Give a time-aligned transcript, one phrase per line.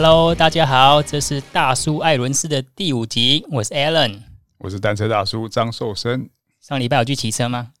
[0.00, 4.20] Hello，大家好，这是大叔艾伦斯的第五集，我是 Alan，
[4.58, 6.30] 我是单车大叔张寿生。
[6.60, 7.72] 上礼拜有去骑车吗？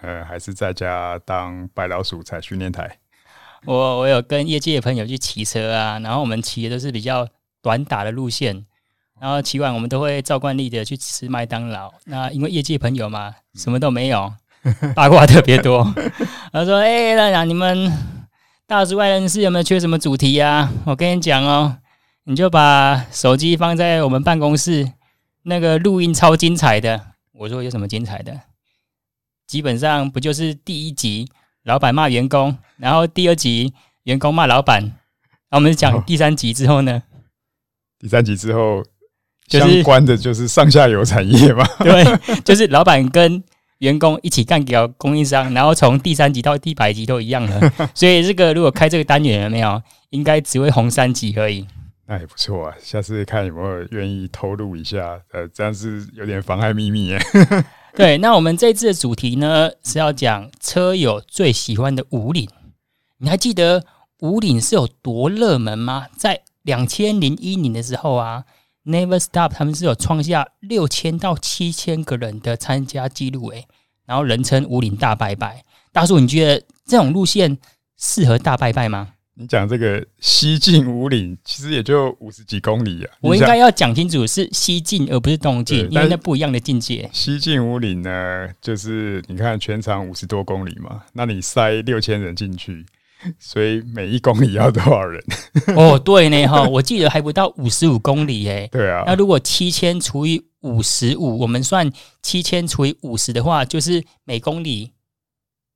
[0.00, 2.98] 呃，还是在家当白老鼠踩训练台。
[3.64, 7.26] 我我有跟业界的朋友去骑车啊，然后我们骑的都是比较
[7.60, 8.64] 短打的路线，
[9.20, 11.92] 然后骑完我们都会照惯例的去吃麦当劳。
[12.04, 14.32] 那因为业界朋友嘛，什么都没有，
[14.94, 15.92] 八卦特别多。
[16.52, 17.92] 他说：“哎，那那你们
[18.66, 20.72] 大叔外人士有没有缺什么主题啊？
[20.86, 21.76] 我跟你讲哦，
[22.24, 24.90] 你就把手机放在我们办公室，
[25.42, 28.40] 那个录音超精彩的。”我说：“有什么精彩的？
[29.46, 31.28] 基本上不就是第一集。”
[31.64, 37.02] 老板骂员工，然后第二集员工骂老板，然后我们讲第三集之后呢？
[37.98, 38.82] 第三集之后，
[39.48, 41.66] 相关的就是上下游产业嘛。
[41.80, 42.04] 对，
[42.42, 43.42] 就是老板跟
[43.84, 47.60] 员工一起干掉供应商，然后从第三级到第百级都一样了。
[47.94, 51.66] 所以这个如果开这个单元有没有，应该只会红三级而已。
[52.06, 55.20] 那也不错啊，下次看有没有愿意透露一下。
[55.32, 57.18] 呃，这样是有点妨害秘密耶。
[57.96, 62.48] 对，那我们这次的主题呢，是要讲车友最喜欢的五岭。
[63.18, 63.84] 你还记得
[64.20, 66.06] 五岭是有多热门吗？
[66.16, 68.44] 在两千零一年的时候啊
[68.84, 73.66] ，Never Stop 他们是有创下六千到七千个人的参加记录诶，
[74.06, 75.62] 然后人称五岭大拜拜。
[75.92, 77.56] 大叔，你觉得这种路线
[77.98, 79.10] 适合大拜拜吗？
[79.36, 83.10] 你讲这个西进五岭，其实也就五十几公里啊。
[83.20, 87.10] 我应该要讲清楚是西进而不是东进，因为那不一样的境界。
[87.12, 92.86] 西进五岭呢，就是你看全长五十多公里嘛，那你塞六千人进去，
[93.38, 95.22] 所以每一公里要多少人？
[95.76, 98.68] 哦，对呢，哈，我记得还不到五十五公里诶。
[98.72, 101.90] 对啊，那如果七千除以五十五，我们算
[102.22, 104.92] 七千除以五十的话，就是每公里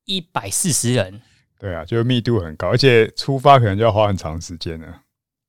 [0.04, 1.20] 一百四十人。
[1.58, 4.87] 对啊，就密度很高，而且出发可能就要花很长时间呢。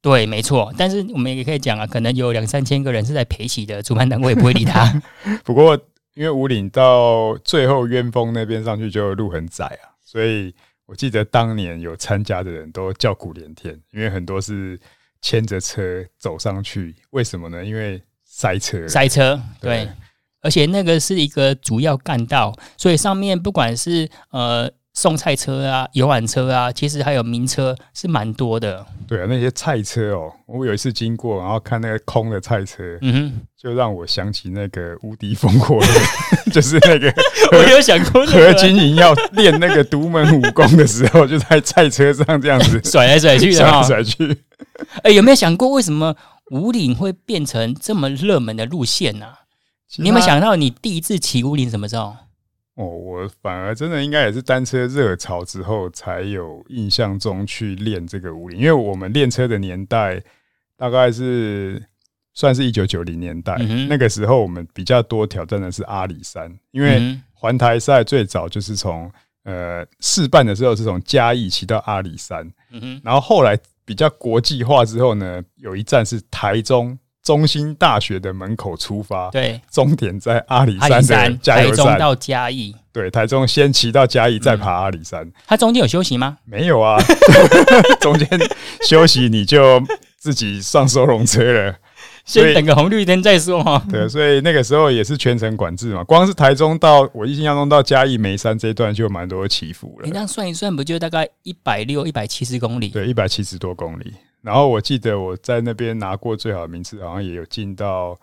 [0.01, 0.73] 对，没错。
[0.77, 5.01] 但是我们也可以讲啊，可能有两三千个人是在陪骑的，主办单位也不会理他。
[5.43, 5.77] 不过，
[6.15, 10.55] 因为五岭到最后冤峰那边上去就路很窄啊，所以
[10.89, 14.79] 我记得当年有参加的人都叫苦连天，因为很多是
[15.21, 16.95] 牵着车走上去。
[17.11, 17.63] 为什么呢？
[17.63, 19.39] 因为塞车，塞车。
[19.61, 19.91] 对，对
[20.41, 24.71] 而且那个是一个主要干道，所以上面不管是呃。
[25.01, 28.85] 送菜车啊，游览车啊，其实还有名车是蛮多的。
[29.07, 35.89] 对啊，那些菜车哦，我有一次经过，然后看那个空的菜车，嗯哼，就让我想起那个无敌风火轮，
[36.51, 37.09] 就是那个
[37.57, 44.37] 我有想过何金银要练那个独门武功的时候，就在菜车上这样子 甩来甩去的，甩来甩去。
[45.03, 46.13] 哎，有没有想过为什么
[46.51, 49.27] 五岭会变成这么热门的路线呢？
[49.97, 52.13] 你有没有想到你第一次骑五岭什么时候？
[52.79, 60.23] 哦，我反而真的应该也是单车热潮之后才有印象中去练这个武岭，因为我们练车的年代
[60.77, 61.83] 大概是
[62.33, 63.57] 算是一九九零年代，
[63.89, 69.11] 那个时候我们比较多挑战的是阿里山，因为环台赛最早就是从
[69.43, 72.49] 呃试办的时候是从嘉义骑到阿里山，
[73.03, 76.97] 然后后来比较国际化之后呢，有一站是台中。
[77.29, 81.85] 中心大学的门口出发，对，终点在阿里山的加油站。
[81.85, 85.31] 台中到嘉义，对，台中先骑到嘉义，再爬阿里山。
[85.45, 86.39] 它中间有休息吗？
[86.43, 86.97] 没有啊，
[88.01, 88.27] 中间
[88.87, 89.79] 休息你就
[90.17, 91.75] 自己上收容车了，
[92.25, 93.79] 先等个红绿灯再说嘛。
[93.91, 96.03] 对，所以那个时候也是全程管制嘛。
[96.03, 100.05] 光是台中到我印象中到嘉义梅山这一段就蛮多起伏了。
[100.05, 102.87] 你这样算一算，不就大概一百六、一百七十公里？
[102.87, 104.15] 对，一百七十多公里。
[104.41, 108.19] 然后我记得我在那边拿过最好的名次，好像也有进到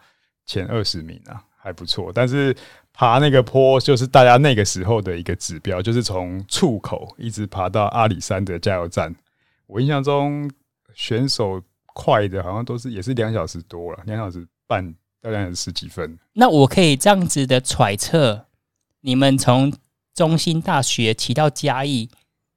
[0.47, 2.11] 前二十名啊，还不错。
[2.15, 2.57] 但是
[2.93, 9.15] 爬那个坡就是大家那个时候的一个指标，就是从出口一直爬到阿里山的加油站。
[9.67, 10.51] 我印象中
[10.95, 11.61] 选手
[11.93, 16.19] 快的好像都是也是两小时多了，两小时半到两小时十几分。
[16.33, 18.47] 那我可以这样子的揣测，
[19.03, 19.73] 你们从
[20.15, 22.09] 中心大学骑到嘉义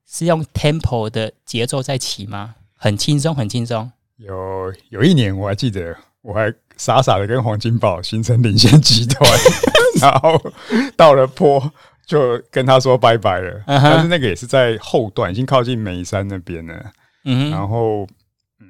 [0.06, 2.56] 是用 tempo 的节奏在骑吗？
[2.81, 3.91] 很轻松，很轻松。
[4.15, 9.29] 有有一年我还记得，我还傻傻的跟黄金宝形成领先集团，
[10.01, 10.41] 然后
[10.95, 11.61] 到了坡
[12.05, 13.59] 就跟他说拜拜了。
[13.67, 13.81] Uh huh.
[13.83, 16.91] 但是那个也是在后段，已经靠近眉山那边了。
[17.25, 17.51] 嗯、uh，huh.
[17.51, 18.07] 然后
[18.61, 18.67] 嗯，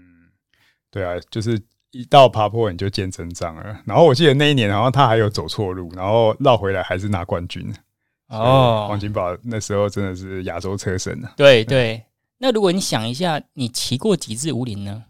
[0.90, 3.80] 对啊，就是一到爬坡你就见真章了。
[3.86, 7.72] 然后我记得那一年好像他还有走错路，然后绕回来还是拿冠军。
[8.28, 11.32] 哦，黄金宝那时候真的是亚洲车神啊！
[11.38, 12.04] 对对。
[12.40, 15.04] 那如果你想一下，你骑过几次五岭呢？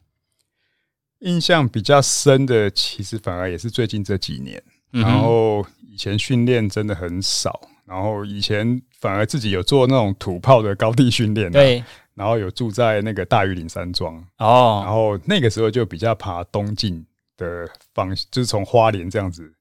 [1.20, 4.62] 印象比较深的，其实反而也是最近这几年。
[4.92, 11.52] 嗯、然后以前训练真的很少，然后以前反而自己有做那种土炮的高地训练、啊。
[11.52, 11.84] 对。
[12.16, 17.06] 然后有住在那个大禹岭山庄哦，然后那个时候就比较爬东进
[17.38, 19.54] 的方，就是从花莲这样子。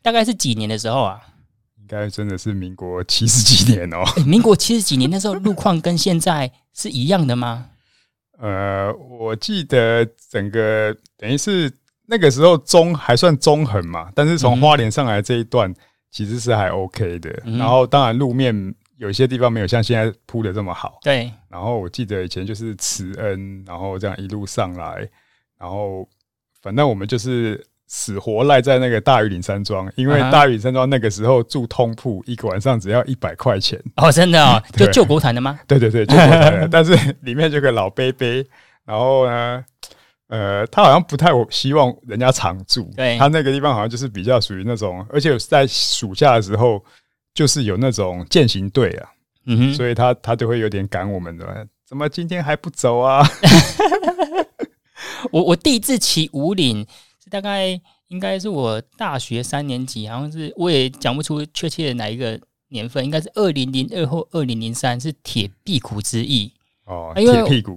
[0.00, 1.20] 大概是几年的时候啊？
[1.86, 4.02] 应该真的是民国七十几年哦。
[4.16, 7.66] 欸、民国七十几年那时候路况跟现在是一样的吗？
[8.38, 11.72] 呃，我记得整个等于是
[12.06, 15.72] 那个时候中还算中横嘛，但是从花莲上来这一段
[16.10, 17.30] 其实是还 OK 的。
[17.44, 18.74] 嗯、然后当然路面。
[18.98, 21.30] 有些地方没有像现在铺的这么好，对。
[21.50, 25.06] 然后我记得以前就是慈恩，然后这样一路上来，
[25.58, 26.08] 然后
[26.62, 33.80] 反正我们就是死活赖在那个大禹岭山庄，因为大禹岭山庄那个时候住通铺，一个晚上只要一百块钱。
[33.96, 35.58] 哦，真的哦，就救国团的吗？
[35.66, 36.68] 对 对对，救国团的。
[36.72, 38.26] 但是里面就个老伯伯，
[38.84, 39.64] 然后呢，
[40.28, 43.16] 呃，他好像不太希望人家常住，对。
[43.18, 46.84] 他那个地方好像就是比较属于那种，而且在暑假的时候。
[47.36, 49.10] 就是有那种践行队啊，
[49.44, 53.22] 嗯哼，所以他他就会有点赶我们的，怎么今天还不走啊？
[55.30, 56.86] 我我第一次骑五岭
[57.26, 66.52] 是大概应该是我大学三年级，好像是我也讲不出确切的哪一个年份，应该是二零零二或二零零三，是铁屁股之役
[66.84, 67.76] 哦，铁屁股，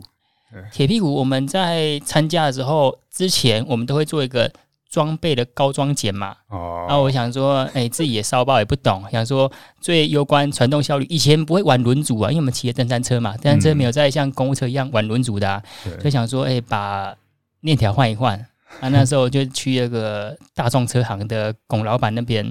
[0.72, 4.52] 铁屁股，我们在参加的时候之前，我们都会做一个。
[4.92, 17.16] 装备的高装检嘛，哦，然后我想说，哎、欸，自己也烧包也不懂，想说最攸关传动效率，以前不会玩轮组啊，因为我们骑的登山车嘛，登山车没有在像公务车一样玩轮组的，啊，嗯、所以想说，哎、欸，把
[17.60, 18.44] 链条换一换，
[18.80, 22.46] 啊，那时候就去那个大众车行的龚老板那边，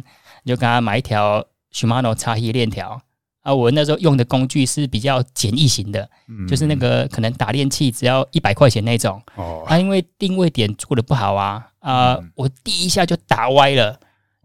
[0.44, 3.00] 就跟他买一条 Shimano 叉一链条。
[3.42, 9.22] 啊，我那时候用的工具是比较简易型的，嗯、就是那个可能打链器只要一百块钱那种。
[9.36, 13.98] 哦，啊，因为定位点做的不好啊，啊、呃，嗯、我第一下就打歪了。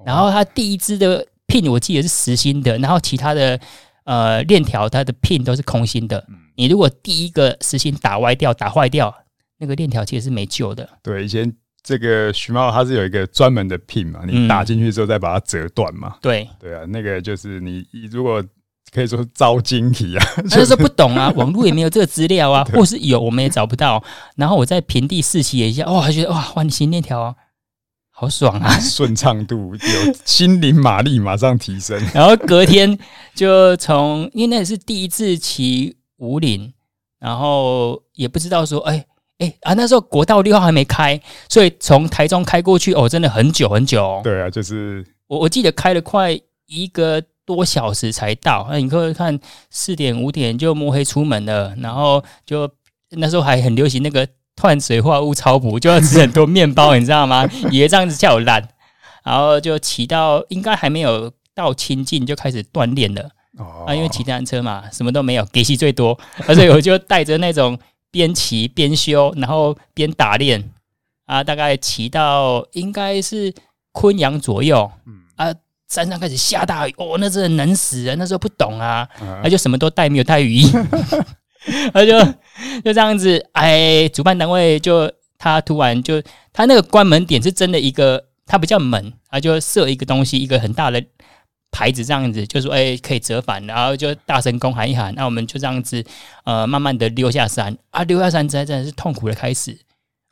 [0.06, 3.60] 然后它第一支的 pin 我记得是实心的，然后其他的
[4.06, 6.26] 呃链条它的 pin 都是空心的。
[6.56, 9.14] 你如果第一个实心打歪掉、打坏掉，
[9.58, 10.88] 那个链条其实是没救的。
[11.02, 11.54] 对，以前
[11.84, 16.16] 这个 Shimano 它是有一个专门的 pin 嘛，你打进去之后再把它折断嘛。
[16.22, 18.44] 对，对啊，那个就是你如果。
[18.92, 24.04] 可以说招晶体啊， 他就说不懂啊， 网络也没有这个资料啊，或是有我们也找不到。
[24.36, 27.36] 然后我在平地试骑了一下，哇，觉得哇，换新链条，
[28.12, 32.00] 好爽啊， 顺畅度有心灵马力马上提升。
[32.14, 32.96] 然后隔天
[33.34, 36.72] 就从，因为那是第一次骑五岭，
[37.20, 39.04] 然后也不知道说，哎
[39.44, 41.20] 哎啊，那时候国道六号还没开，
[41.50, 44.22] 所以从台中开过去哦，真的很久很久。
[44.24, 47.22] 对啊，就是我我记得开了快一个。
[47.46, 48.66] 多小时才到？
[48.72, 49.38] 那你可以看
[49.70, 52.72] 四点五点就摸黑出门了，然后就
[53.18, 54.26] 那时候还很流行那个
[54.56, 57.46] 碳水化物超补，就要吃很多 面包，你知道吗？
[57.70, 58.66] 也这样子叫我烂，
[59.26, 63.30] 然后就骑到应该还没有到清境就开始锻炼了。
[63.58, 66.18] 哦，啊，因为骑单车嘛，什么都没有，给息最多，
[66.48, 67.78] 而且我就带着那种
[68.14, 70.72] 边骑边修，然后边打练
[71.26, 73.52] 啊，大概骑到应该是
[73.92, 75.54] 昆阳左右，嗯啊。
[75.90, 78.18] 山上开始下大雨，哦，那真的冷死人。
[78.18, 79.08] 那时候不懂啊，
[79.44, 80.68] 他就什么都带，没有带雨衣，
[81.94, 82.20] 他 就
[82.84, 83.38] 就这样子。
[83.52, 86.20] 哎，主办单位就他突然就
[86.52, 91.00] 他那个关门点是真的一个，他不叫门，他就设一个东西，一个很大的
[91.74, 96.02] 牌子，这样子就说哎可以折返，然后就大声公喊一喊，那我们就这样子
[96.46, 99.78] 呃慢慢的溜下山啊，溜下山真的是痛苦的开始。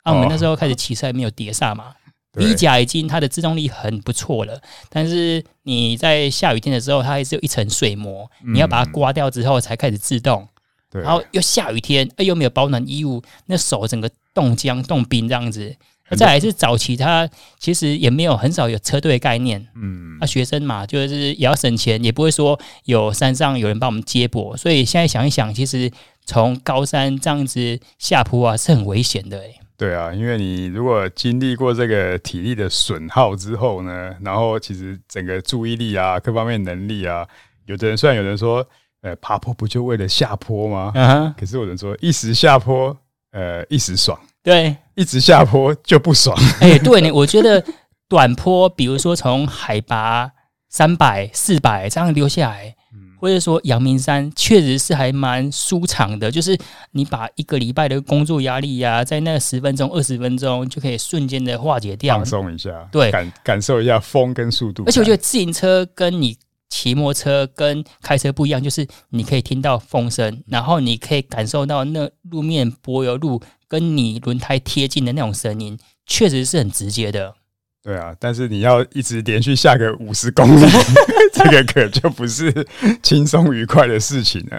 [0.04, 1.92] 啊，我们那时候开始骑车没有碟刹嘛。
[2.34, 4.58] 皮甲已经它的制动力很不错了，
[4.88, 10.48] 但是你在下雨天的时候，它还是有一层水膜，你要把它刮掉之后才开始制动。
[10.90, 15.76] 对，然后又下雨天，哎，又没有保暖衣物，那手整个冻僵冻冰这样子。
[16.12, 17.28] 那再来是早期，他
[17.58, 19.66] 其实也没有很少有车队的概念。
[19.74, 25.90] 嗯，那学生嘛，就是也要省钱，也不会说有山上有人帮我们接驳，所以现在想一想，其实
[26.26, 29.54] 从高山这样子下坡啊，是很危险的欸。
[29.78, 37.26] 对啊，因为你如果经历过这个体力的损耗之后呢，然后其实整个注意力啊，各方面能力啊，
[37.64, 38.64] 有的人虽然有人说，
[39.00, 40.92] 呃，爬坡不就为了下坡吗？
[40.94, 41.34] 嗯哼。
[41.36, 42.96] 可是有人说，一时下坡，
[43.32, 46.36] 呃，一时爽，对，一直下坡就不爽。
[46.60, 47.64] 哎，对呢，我觉得
[48.08, 50.30] 短坡，比如说从海拔
[50.68, 52.74] 三百、四百这样溜下来。
[53.22, 56.58] 或者说阳明山确实是还蛮舒畅的，就是
[56.90, 64.82] 你把一个礼拜的工作压力呀、啊，在那十分钟、二十分钟就可以瞬间的化解掉，放松一下，对，感感受一下风跟速度。
[64.86, 66.36] 而且我觉得自行车跟你
[66.68, 73.40] 骑摩托车跟开车不一样，就是你可以听到风声，然后你可以感受到那路面柏油路
[73.72, 77.34] 跟你轮胎贴近的那种声音，确实是很直接的。
[77.82, 80.66] 对啊，但是你要一直连续下个五十公里，
[81.32, 82.68] 这个可就不是
[83.02, 84.58] 轻松愉快的事情了。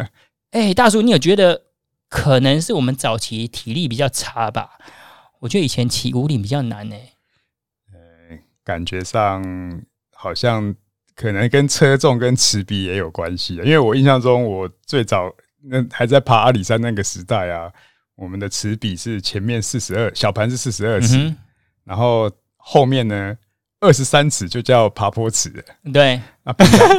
[0.50, 1.62] 哎、欸，大叔，你有觉得
[2.10, 4.80] 可能是我们早期体力比较差吧。
[5.42, 7.14] 我觉得以前骑五岭比较难呢、欸。
[7.94, 9.44] 呃，感觉上
[10.12, 10.74] 好像
[11.14, 15.32] 可能跟车重跟齿比也有关系的，因为我印象中我最早
[15.66, 17.72] 那还在爬阿里山那个时代啊，
[18.16, 21.36] 我们的齿比是前面四十二，小盘是四十二齿，
[21.84, 23.38] 然后后面呢。
[23.86, 25.54] 二十三尺就叫爬坡尺，
[25.92, 26.54] 对啊，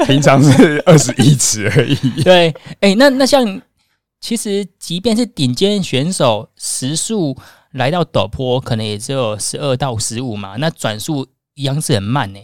[0.06, 2.22] 平常是 二十一尺而已。
[2.22, 3.62] 对，哎、欸，那那像
[4.20, 7.34] 其实即便是顶尖选手，时速
[7.70, 12.40] 来到陡坡，可能也只有十二到十五嘛，那转速一样是很慢呢。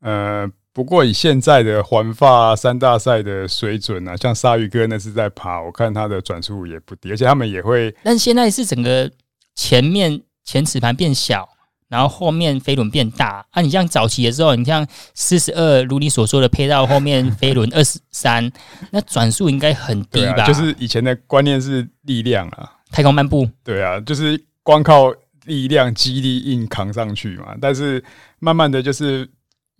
[0.00, 7.94] 呃，不过以现在的环法三大赛的水准啊，像鲨鱼哥那是在爬，我看他的转速也不低，而且他们也会。
[8.02, 9.10] 但现在是整个
[9.54, 11.46] 前面前齿盘变小。
[11.88, 13.60] 然后后面飞轮变大啊！
[13.60, 18.48] 你像早期的时候，你像四十二，如你所说的，配到后面飞轮二十三，
[18.92, 20.44] 那转速应该很低吧？
[20.44, 20.46] 啊？
[20.46, 23.46] 就是以前的观念是力量啊，太空漫步。
[23.64, 25.12] 对啊，就是光靠
[25.46, 27.56] 力量、肌力硬扛上去嘛。
[27.60, 28.00] 但是
[28.38, 29.28] 慢慢的就是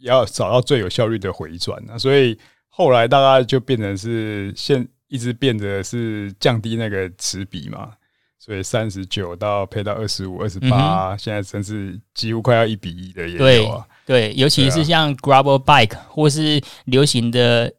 [0.00, 2.38] 要找到最有效率的回转啊，所以
[2.68, 7.92] 后来大概就变成是现一直变得是降低那个齿比嘛。
[8.38, 13.86] 所以三十九到配到二十五、二十八，现在甚至几乎快要一比一的也有啊。
[14.06, 14.30] 对。
[14.30, 17.72] 对，尤其是像 Gravel Bike 或是流行的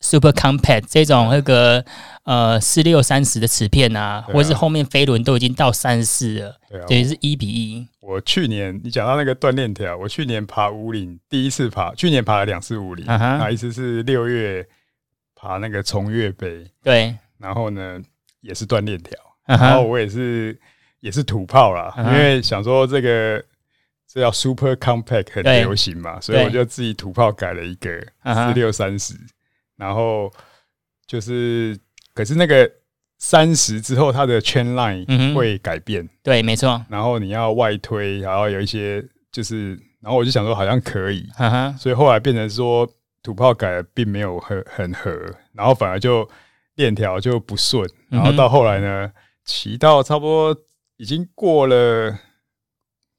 [0.00, 1.84] Super Compact 这种那个
[2.24, 7.86] 呃四六三十的齿片啊，或是后面飞轮都已经到三十四了，对，啊，等于是一比一。
[8.00, 14.66] 我去年你讲到那个锻炼条，我去年爬五岭第一次爬，去年爬了两次五岭，那一次是六月
[15.34, 18.00] 爬那个崇越碑，对，然后呢
[18.40, 19.18] 也是锻炼条。
[19.46, 20.58] 然后我也是
[20.98, 23.40] 也是土炮啦，因为想说这个
[24.12, 27.90] 这叫 Super Compact 很流行嘛，所以我就自己土炮改了一个
[28.34, 29.14] 四六三十，
[29.76, 30.32] 然后
[31.06, 31.78] 就是
[32.14, 32.70] 可是那个
[33.18, 36.84] 三十之后它的圈 line 会改变，对，没错。
[36.88, 41.28] 然后你要外推，然后有一些就是，然后我就想说好像可以，
[41.78, 42.88] 所以后来变成说
[43.22, 45.10] 土炮改了并没有很很合，
[45.52, 46.28] 然后反而就
[46.74, 49.12] 链条就不顺，然后到后来呢。
[49.48, 50.56] 骑到差不多
[50.96, 52.18] 已经过了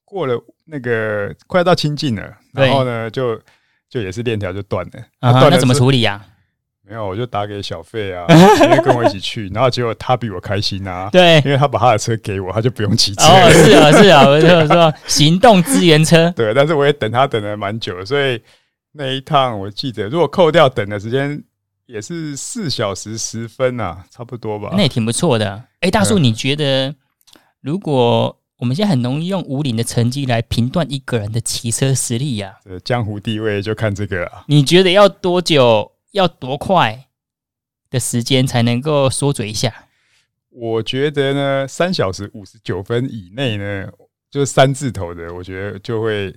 [0.03, 3.41] 过了那个快要到清境了，然后呢，就
[3.89, 4.91] 就也是链条就断了。
[5.21, 6.21] 啊，断了那怎么处理呀？
[6.87, 8.25] 没有，我就打给小费啊，
[8.63, 11.09] 因为跟我一起去，然后结果他比我开心啊。
[11.11, 13.23] 对，因为他把他的车给我，他就不用骑车。
[13.23, 16.31] 哦，是啊，是啊，我就说行动支援车。
[16.37, 18.41] 对，但是我也等他等了蛮久，所以
[18.93, 21.43] 那一趟我记得，如果扣掉等的时间。
[21.89, 24.71] 也是四小时十分啊，差不多吧。
[24.73, 25.51] 那也挺不错的。
[25.79, 26.93] 哎、欸，大叔，你觉得
[27.61, 32.75] 如果我们现在很容易用五岭的成绩来评断一个人的骑车实力呀、啊？
[32.83, 34.43] 江湖地位就看这个了。
[34.47, 37.07] 你觉得要多久，要多快
[37.89, 39.85] 的时间才能够说嘴一下？
[40.49, 43.87] 我觉得呢，三小时五十九分以内呢，
[44.31, 46.35] 就是三字头的，我觉得就会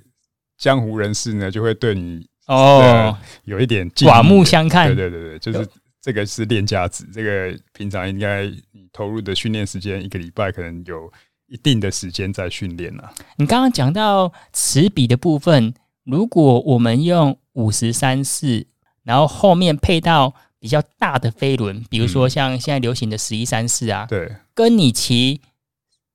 [0.59, 2.29] 江湖人士呢就会对你。
[2.47, 4.95] 哦，有一点刮目相看。
[4.95, 5.67] 对对对对，就是
[6.03, 11.11] 这个是练家子，这个平常应该你投入的训练时间一个礼拜，可能有
[11.47, 13.13] 一定的时间在训练了。
[13.37, 15.73] 你刚刚讲到持笔的部分，
[16.05, 18.67] 如果我们用五十三四，
[19.03, 25.41] 然后后面配到比较大的飞轮，比如说像现在流行的十一三四啊，对，跟你骑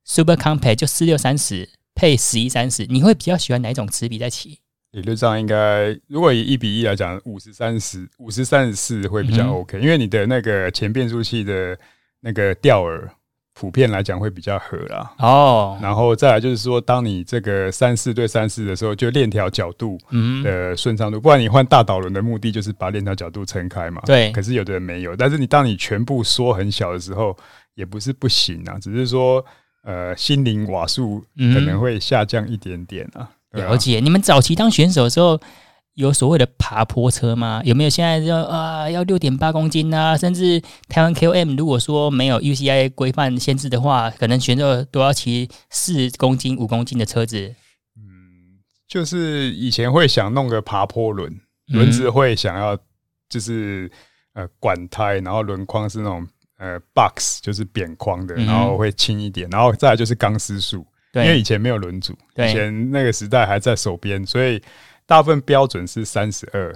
[0.03, 4.59] Super Compact 就四六三十配十一三十，你会比较喜欢哪一种齿比在骑？
[4.91, 11.77] 理论上应该，如果以一比一来讲，五十三十，五十三十四会比较 OK，、嗯、因为你的那个前变速器的
[12.21, 13.11] 那个吊耳，
[13.57, 15.13] 普遍来讲会比较合啦。
[15.17, 19.97] 哦，然后再来就是说，当你这个三四对三四的时候，就链条角度
[20.43, 24.01] 的顺畅度，不然你换大导轮的目的就是把链条角度撑开嘛。
[24.05, 24.29] 对。
[24.33, 27.35] 可是有的人没有，但是你当你全部缩很小的时候，
[27.75, 29.43] 也不是不行啊，只是说
[29.83, 33.29] 呃，心灵瓦数可能会下降一点点啊。
[33.51, 35.39] 了解，你们早期当选手的时候，
[35.95, 37.61] 有所谓的爬坡车吗？
[37.65, 40.15] 有没有现在要啊要六点八公斤啊？
[40.17, 47.55] 甚至台湾 KOM 如果说没有 UCI 规范限制的话，可能选手都要骑四公斤、五公斤的车子。
[47.97, 51.33] 嗯，就是以前会想弄个爬坡轮，
[51.67, 52.77] 轮子会想要
[53.29, 53.89] 就是
[54.33, 60.85] 呃管胎，然后轮框是那种呃 box，就是扁框的，然后会轻一点，然后再来就是钢丝束。
[61.13, 64.61] 因为以前没有轮组，以前那个时代还在手编，所以
[65.07, 66.75] 大部分标准是三十二。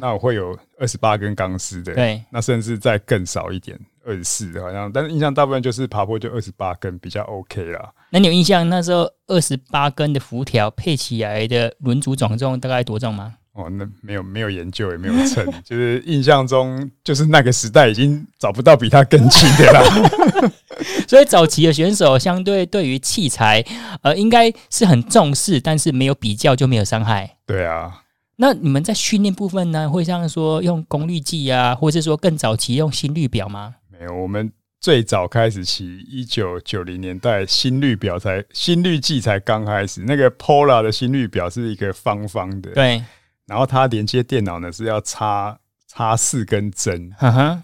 [0.00, 4.90] 那我会有二十八根钢丝的，对，那甚至再更少一点，二十四好像。
[4.92, 7.92] 但是印象大部分就是爬坡就二十八根比较 OK 啦。
[8.10, 13.34] 那你有印象那时候二十八根的辐条配起来的轮组总重大概多重吗？
[13.52, 20.50] 哦，那没有没有研究也没有称， 就是印象中就是那个时代已经找不到比他更轻的啦。
[21.08, 23.64] 所以早期的选手相对对于器材，
[24.02, 27.36] 呃，应该是很重视，但是没有比较就没有伤害。
[27.44, 28.02] 对啊，
[28.36, 33.74] 那你们在训练部分呢，会像说用功率计啊，或者是说更早期用心率表吗？
[33.90, 34.52] 没有，我们。
[34.82, 40.02] 最早开始起，一九九零年代，心率表才心率计才刚开始。
[40.06, 43.04] 那个 Polar 的心率表是一个方方的，对。
[43.50, 47.12] 然后它连接电脑呢是要插插四根针，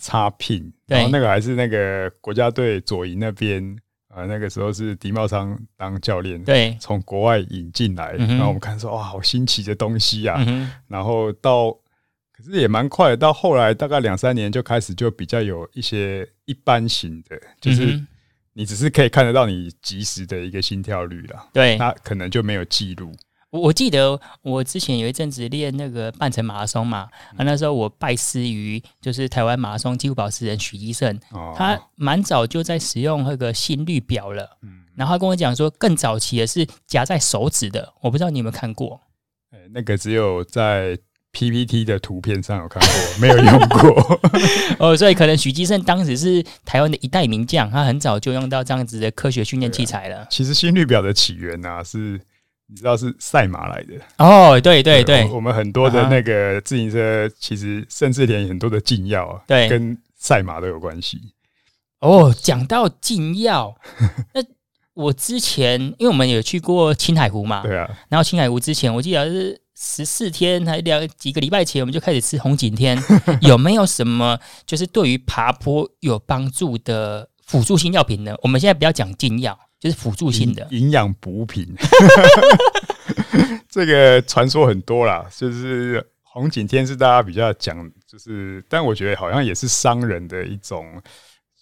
[0.00, 0.72] 插 pin。
[0.88, 3.62] 然后那个还是那个国家队左营那边，
[4.08, 8.14] 啊，那个时候是迪茂昌当教练，对，从国外引进来。
[8.14, 10.44] 然后我们看说，哇，好新奇的东西呀、啊。
[10.48, 11.78] 嗯、然后到。
[12.38, 17.98] 可是也蛮快的，到后来大概两三年就开始就比较有一些一般型的，就是
[18.52, 21.48] 你只是可以看得到你及时的一个心跳率了。
[21.54, 23.10] 对，它可能就没有记录。
[23.50, 31.18] 我我记得我之前有一阵子练那个半程马拉松嘛，啊，那时候我拜师于就是台湾马拉松纪录保持人许基胜，
[31.56, 34.58] 他蛮早就在使用那个心率表了。
[34.62, 39.00] 嗯，然后他跟我讲说，更早期的是夹在手指的，我不知道你有没有看过。
[39.72, 40.98] 那个只有在。
[41.32, 44.20] PPT 的图片上有看过，没有用过
[44.80, 50.26] 哦，所以可能许基胜当时是台湾的一代名将，他很早就用到这样子的科学训练器材了。
[50.30, 52.18] 其实心率表的起源呢、啊，是
[52.68, 61.18] 你知道是赛马来的哦，对对对，对，我们很多的那个自行车，其实甚至连很多的禁药啊，对，跟赛马都有关系。
[62.00, 63.74] 哦，讲到禁药，
[64.34, 64.42] 那
[64.94, 69.60] 我之前因为我们有去过青海湖嘛，对啊，然后青海湖之前我记得是。
[69.78, 72.98] 十四天还两几个礼拜前，我们就开始吃红景天。
[73.42, 78.34] 有没有什么就是对于爬坡有帮助的辅助性药品呢？
[78.40, 81.74] 我们现在不要讲禁药，就是辅助性的营养补品。
[83.68, 91.02] 这个传说很多啦，就是红景天是大家比较讲，就是但我觉得好像也是商人的一种，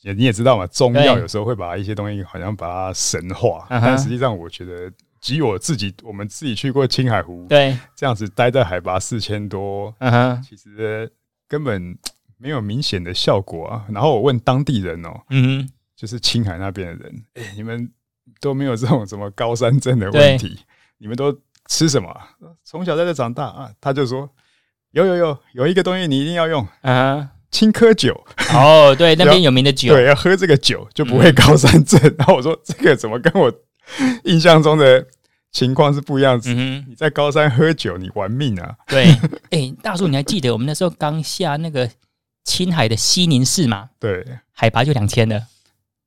[0.02, 4.92] 也你也知道嘛，中药有时候会把一些东西好像把它神化，但实际上我觉得。
[5.20, 11.10] 即我自己，我们自己去过青海湖，对，这样子待在海拔四千多，嗯哼，其实
[11.48, 11.96] 根本
[12.36, 13.86] 没有明显的效果啊。
[13.88, 17.90] 然后我问当地人哦、喔，嗯哼，就是青海那边的人，哎、欸，你们
[18.40, 20.58] 都没有这种什么高山症的问题，
[20.98, 21.36] 你们都
[21.68, 22.14] 吃什么？
[22.64, 23.70] 从小在这长大啊？
[23.80, 24.28] 他就说
[24.90, 28.24] 有有有有一个东西你一定要用，啊，青稞酒。
[28.52, 32.00] 哦，对， 那边有名的酒，对，要喝这个酒就不会高山症。
[32.02, 33.52] 嗯、然后我说这个怎么跟我
[34.24, 35.06] 印象中的
[35.52, 36.52] 情况是不一样子。
[36.54, 38.74] 嗯，你在高山喝酒，你玩命啊！
[38.88, 39.04] 对，
[39.50, 41.90] 哎、欸，大叔，你还记得我们那时候刚下那个
[42.44, 43.90] 青海的西宁市吗？
[43.98, 45.42] 对，海拔就两千了，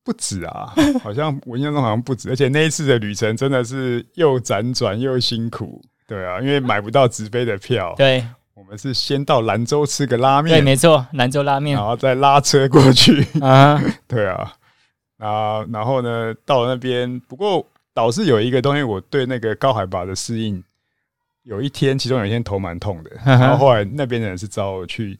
[0.08, 5.84] 不止啊， 好像我印象中好像不止，而且那一次的旅程真的是又辗转又辛苦。
[6.08, 7.94] 对啊，因为买不到直飞的票。
[7.98, 13.78] 对，我们是先到兰州吃个拉面，对，没错，兰州拉面，然后再拉车过去啊。
[14.08, 14.54] 对啊。
[15.18, 20.64] 啊，然后呢，到了那边，不过倒是有一个东西，我对那个高海拔的适应，
[21.44, 25.20] 有一天，其中有一天头蛮痛的，然后后来那边的人是找我去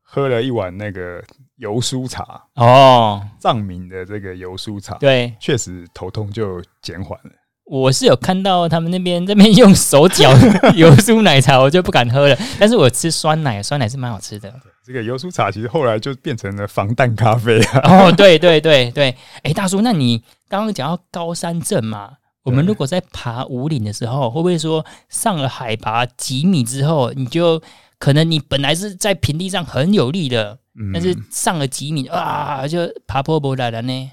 [0.00, 1.22] 喝了一碗那个
[1.56, 7.30] 油酥茶哦，藏民的这个油酥茶，对，确实头痛就减缓了。
[7.66, 10.30] 我是有看到他们那边这边用手搅
[10.76, 14.52] 油酥奶茶，我就不敢喝了，但是我吃酸奶，酸奶是蛮好吃的。
[14.84, 18.08] 这个油酥茶其实后来就变成了防弹咖啡啊！
[18.08, 22.10] 哦，对对对对，哎、欸，大叔，那你刚刚讲到高山症嘛？
[22.42, 27.62] 我们如果在爬五岭的时候，会不会说上了海拔几米之后，你就
[27.98, 34.10] 可能你本来是在平地上很有力的，嗯、但是上了几米啊，就爬坡不来了呢？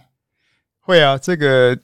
[0.79, 1.77] 会啊，这个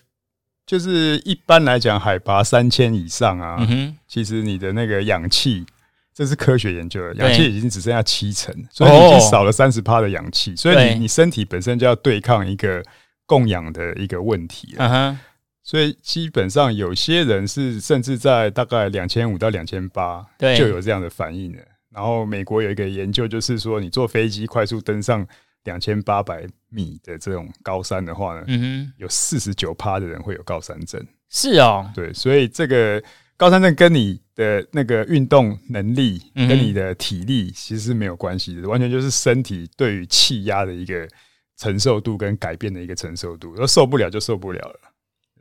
[0.66, 5.66] 就是一般来讲，海拔三千以上啊，嗯，其实你的那个氧气。
[6.14, 12.84] 这是科学研究的，氧气已经只剩下七成，所以你已经少了三十帕的氧气，所以你你身体本身就要对抗一个
[13.28, 15.16] 供氧的一个问题了。
[15.62, 20.26] 所以基本上有些人是甚至在大概两千五到两千八
[20.58, 21.60] 就有这样的反应了。
[21.98, 25.28] 然后美国有一个研究，就是说你坐飞机快速登上
[25.64, 31.04] 两千八百米的这种高山的话呢，嗯有四十九趴的人会有高山症。
[31.30, 33.04] 是哦，对，所以这个。
[33.40, 41.08] 高山症跟你的那个运动能力，跟你的体力其实是没有关系的，完全就是身体对于气压的一个
[41.56, 44.80] 承受度跟改变的一个承受度，都受不了就受不了了。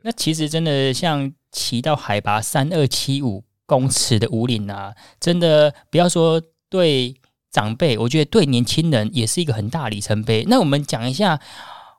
[0.03, 7.13] 那其实真的像骑到海拔三二七五公尺的五岭啊，真的不要说对
[7.51, 10.43] 长辈，我觉得对年轻人也是一个很大里程碑。
[10.47, 11.39] 那我们讲一下，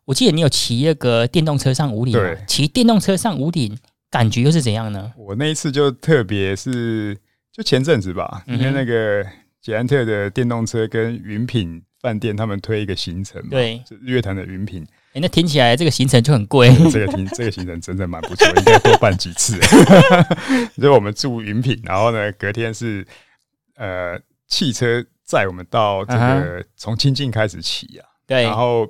[0.07, 3.79] 我记得你有骑那个电动车上五岭，对，骑电动车上五岭。
[4.11, 5.13] 感觉又是怎样呢？
[5.19, 7.15] 我那一次就特别是，
[7.53, 9.23] 就前阵子吧，因为那个
[9.61, 14.83] 捷安特的电动车跟云品饭店他们推一个行程嘛，对，就日月潭的云品。
[15.19, 16.73] 哎，那听起来这个行程就很贵。
[16.93, 19.59] 这个行这个行程真的蛮不错，应该多办几次。
[20.81, 23.05] 就我们住云品，然后呢，隔天是
[23.75, 28.89] 呃汽车载我们到这个从清境开始骑啊，对，然后。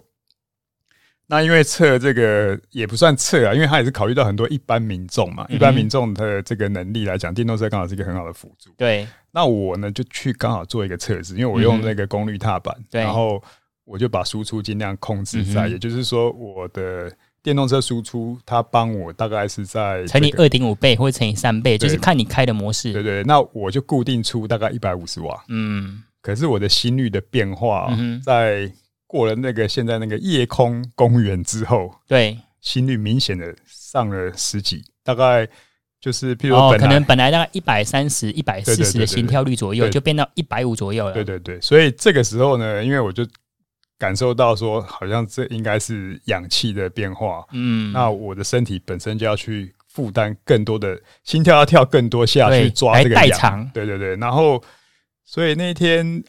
[1.31, 8.71] 那因为测这个也不算测啊，因为他也是考虑到很多一般民众嘛，一般民众的这个能力来讲，电动车刚好是一个很好的辅助。
[8.79, 9.07] 对。
[9.31, 13.45] 那我呢就去刚好做一个测试，因为我用那个功率踏板，然后
[13.89, 17.11] 我就把输出尽量控制在，也就是说我的
[17.43, 22.93] 电动车输出，它帮我大概是在乘以二点五倍或者乘以三倍，就是看你开的模式。
[22.93, 25.43] 对对，那我就固定出大概一百五十瓦。
[25.49, 26.03] 嗯。
[26.21, 27.89] 可是我的心率的变化
[28.25, 28.71] 在。
[29.11, 35.49] 过了那个现在那个夜空公园之后，对，心率明显的上了十几，大概
[35.99, 41.15] 就是，譬如可能本来大概一百三十、一百四十的心跳率左右，就变到一百五左右了。
[41.15, 43.27] 对对对，所以这个时候呢，因为我就
[43.99, 54.63] 感受到说，好像这应该是氧气的变化，嗯，那我的身体本身就要去负担更多的心跳，要跳更多下去抓这个氧，对对对，然后
[55.25, 56.23] 所以那天。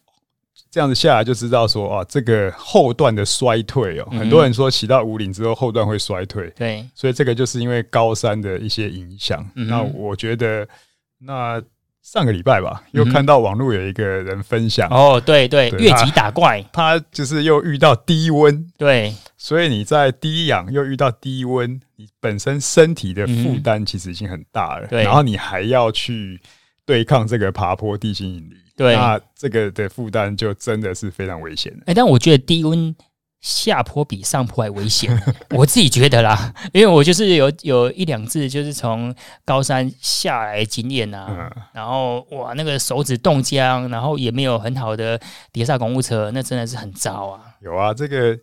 [0.72, 9.44] 这样子下来就知道说啊，这个后段的衰退哦，很多人说骑到五岭之后后段会衰退，对，所以这个就是因为高山的一些影响。
[9.56, 10.68] 那我觉得，
[11.18, 11.60] 那
[12.02, 14.90] 上个礼拜吧，又看到网络有一个人分享。
[14.90, 26.42] 哦，对对，越级打怪，他就是又遇到低温，对，所以你在低氧又遇到低温，你本身身体的负担其实已经很大了，然后你还要去
[26.86, 28.56] 对抗这个爬坡地心引力。
[28.76, 31.84] 对，那这个的负担就真的是非常危险的。
[31.88, 32.96] 哎，但我觉得低温
[33.42, 35.10] 下坡比上坡还危险，
[35.52, 39.14] 我自己觉得啦，因为我就是有有一两次就是从
[39.46, 45.20] 高山下来经验呐，嗯、然后哇，那个手指冻僵，然后也没有很好的
[45.52, 47.42] 碟刹公务车，那真的是很糟啊。
[47.62, 48.38] 有啊，这个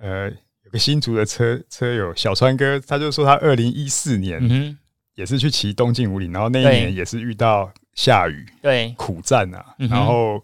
[0.00, 0.30] 呃，
[0.64, 4.76] 有个新竹的车车友小川哥，他就说他二零一四年
[5.14, 7.70] 也是去骑东进五岭，然后那一年也是遇到。
[7.96, 9.64] 下雨，对，苦战啊。
[9.78, 10.38] 嗯、然后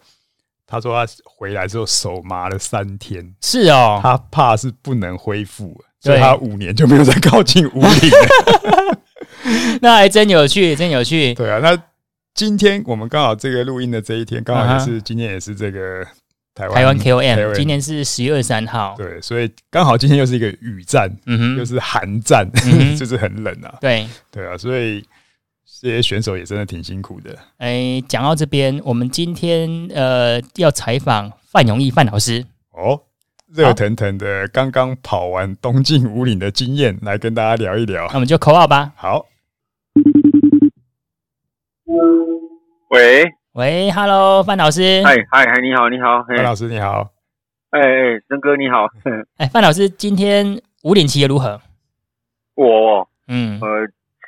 [0.72, 8.98] 他说他回来之后手麻了三天，是哦，他怕是不能恢复，所以他五年就没有再靠近武岭了。
[9.82, 11.34] 那还真有趣，真有趣。
[11.34, 11.76] 对啊，那
[12.32, 16.02] 今天我们刚好这个录音的这一天，刚好也是今天也是这个
[16.54, 18.94] 台湾台湾 KOM，今天是十月二三号。
[18.96, 23.74] 对，所以刚好今天又是一个雨战，嗯哼，又是寒战，嗯、 就是很冷啊。
[23.78, 25.04] 对，对啊，所以。
[25.82, 27.36] 这些选手也真的挺辛苦的。
[27.58, 33.02] 哎，讲到这边，我们今天呃要采访范永毅范老师哦，
[33.52, 38.06] 热腾腾的刚刚跑完东进五岭的经验，来跟大家聊一聊。
[38.10, 38.92] 那我们就口号吧。
[38.94, 39.26] 好。
[42.90, 45.02] 喂喂，Hello，范老师。
[45.04, 47.10] 嗨嗨嗨，你好你好，范老师你好。
[47.70, 48.86] 哎哎，曾哥你好。
[49.36, 51.60] 哎，范老师，今天五岭骑得如何？
[52.54, 53.68] 我嗯呃。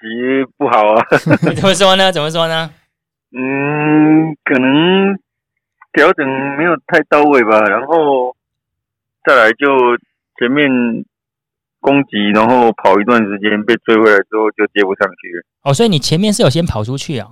[0.04, 1.02] 骑不好啊？
[1.56, 2.12] 怎么说呢？
[2.12, 2.70] 怎么说呢？
[3.32, 5.16] 嗯，可能
[5.94, 7.58] 调整没有太到位吧。
[7.62, 8.36] 然后
[9.24, 9.96] 再来就
[10.38, 10.68] 前面
[11.80, 15.44] 攻击，然后跑一段时间被追回来之后就接不上去了。
[15.62, 17.28] 哦，所以你前面是有先跑出去啊？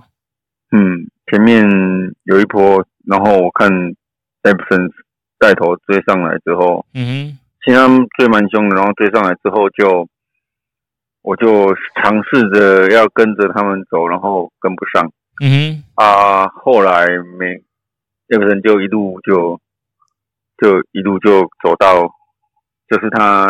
[0.71, 1.63] 嗯，前面
[2.23, 3.69] 有一波，然后我看
[4.41, 4.89] Epson
[5.37, 10.07] 带头追上来之后，嗯哼，其实他们追蛮凶的，然后追上来之后就。
[11.23, 15.09] 我就尝试着要跟着他们走，然后跟不上。
[15.41, 17.07] 嗯哼啊，后来
[17.39, 17.59] 没
[18.27, 19.59] 那个人就一路就
[20.57, 22.03] 就一路就走到，
[22.87, 23.47] 就是他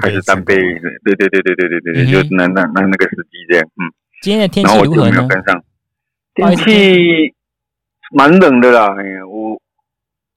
[0.00, 3.64] 开始单背，对对对对对对对对，就是那那那那个司机这样。
[3.76, 5.10] 嗯，今天的天气如何呢？
[5.10, 5.62] 然后我就没有跟上。
[6.34, 7.34] 天气
[8.12, 9.60] 蛮冷的啦，哎呀，我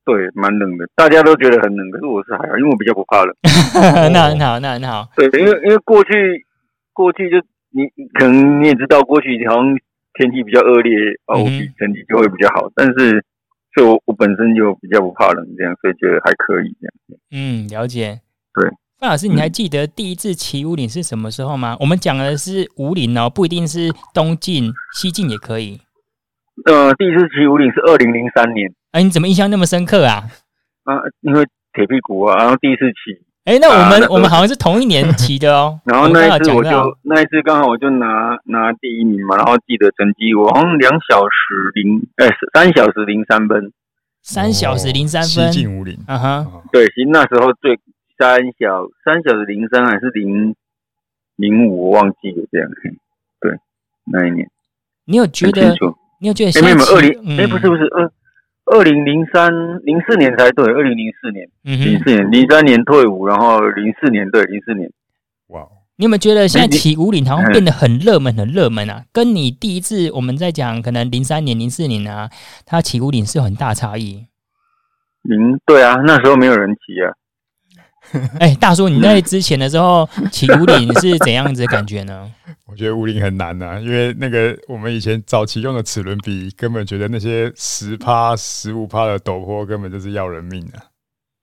[0.06, 3.34] 对蛮冷的，大家都觉得很冷，可是我是还好，因为我比较不怕冷。
[4.14, 5.08] 那很好，那很好。
[5.16, 6.46] 对，因为因为过去。
[6.94, 7.38] 过去就
[7.72, 9.76] 你可能你也知道，过去好像
[10.14, 10.94] 天气比较恶劣，
[11.26, 12.72] 啊，我比身体就会比较好。
[12.76, 13.24] 但是，
[13.76, 17.20] 就我我本身就比较不怕冷，这样所以觉得还可以这样。
[17.32, 18.22] 嗯，了解。
[18.54, 21.76] 对，范老师，你还记得第一次骑五岭是什么时候吗？
[21.80, 25.82] 我们讲的是五岭哦，不一定是东进、西进也可以。
[26.66, 28.72] 呃，第一次骑五岭是二零零三年。
[28.92, 30.30] 哎，你怎么印象那么深刻啊？
[30.84, 33.26] 啊，因为铁屁股啊，然后第一次骑。
[33.46, 35.80] 哎，那我们、啊、我们好像是同一年 骑的哦。
[35.86, 43.74] 然后那一次我就那一次刚好我就拿拿第一名嘛，然后记得成绩我好像两小时零哎三小时零三分，
[44.22, 45.98] 三小时零三分，五零。
[46.08, 47.78] 啊哈，对，其实那时候最
[48.18, 50.56] 三小三小时零三还是零
[51.36, 52.70] 零五我忘记了这样。
[53.42, 53.52] 对，
[54.12, 54.48] 那一年。
[55.06, 55.76] 你有觉得
[56.22, 56.52] 你有觉得？
[56.62, 58.10] 哎，没有，二零哎，不是不是二
[58.66, 59.52] 二零零三
[59.84, 64.90] 零四年才对，二零零四年，零四年零三年退伍，然后零四年对零四年。
[65.48, 69.04] 哇，你有没有觉得现在起五岭好像变得很热门，很热门啊？
[69.12, 72.30] 跟你第一次我们在讲，可能零三年、零四年啊，
[72.66, 74.28] 他起五岭是有很大差异。
[75.24, 77.12] 零对啊，那时候没有人骑啊。
[78.40, 82.30] 哎、欸，大叔，你在之前的时候 骑武岭是怎样子的感觉呢？
[82.68, 90.78] 我觉得武岭很难呐、啊，因为那个我们以前早期用的齿轮比，根本觉得那些十趴、十五趴的陡坡根本就是要人命啊。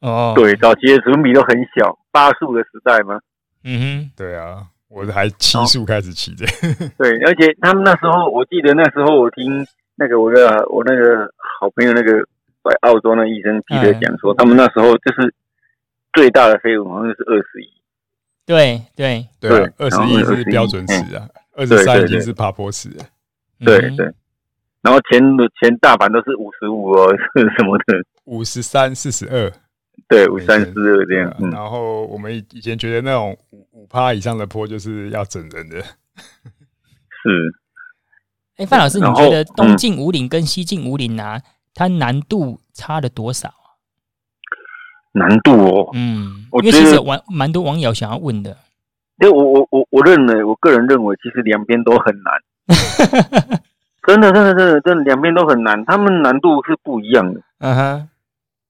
[0.01, 3.19] 哦，对，早期的齿轮比都很小，八速的时代吗？
[3.65, 6.47] 嗯哼，对啊，我还七速开始骑的。
[6.97, 12.13] 对，而且他们那时候，我记得那时候我听那个我的我那个好朋友那个
[12.63, 15.35] 在澳洲那医生记得讲说，他们那时候就是。
[16.13, 17.71] 最大的飞轮好像是二十一，
[18.47, 23.05] 对对对，二十一是标准尺啊，二十三已经是爬坡尺了。
[23.61, 24.07] 对对，
[24.83, 25.21] 然后前
[25.61, 28.05] 前大板都是五十五哦， 是什么的？
[28.25, 29.53] 五十三、四十二，
[30.09, 31.35] 对，五三四二这样。
[31.53, 35.81] 然后我们以前觉得那种五五趴以上的坡就是要整人的。
[35.81, 37.55] 是。
[38.57, 41.41] 哎，范老师，你觉得东进五岭跟西进五岭啊，
[41.73, 43.53] 它难度差了多少？
[45.13, 48.57] 难度哦，嗯，我觉得因为其实蛮蛮多网友想要问的，
[49.21, 52.35] 因为我我我我认为，我个人认为，其实两边都很难，
[54.07, 57.41] 真的真的真的真的两边都很难，他们难度是不一样的。
[57.59, 58.09] 嗯哼，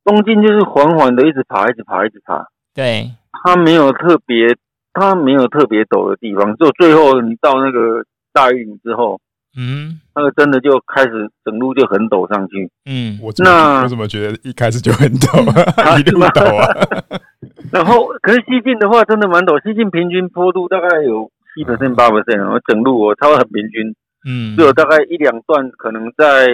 [0.05, 3.11] 东京就是缓缓的一直爬，一直爬，一直爬，对，
[3.45, 4.57] 它没有特别，
[4.93, 9.21] 它没有特别陡的地方，就最后你到那个大玉岭之后。
[9.57, 12.71] 嗯，那个真的就开始整路就很陡上去。
[12.87, 15.99] 嗯，我那我怎么觉得一开始就很陡啊？
[15.99, 16.71] 一路陡啊！
[17.73, 23.95] 然后，可是西进的话真的蛮陡，西进平均坡度大概有七 percent 八 percent，然后整路我超很平均。
[24.29, 26.47] 嗯，只有大概一两段可能在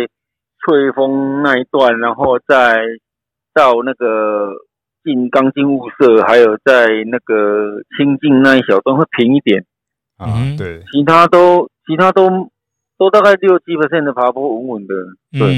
[0.65, 2.79] 翠峰那一段，然后再
[3.53, 4.53] 到那个
[5.05, 9.65] 进钢筋雾社，还有在那个清境那一小段会平一点。
[10.17, 12.51] 啊，对，其他都其他都。
[12.99, 14.95] 都大概六七 percent 的爬坡稳稳的，
[15.33, 15.55] 对，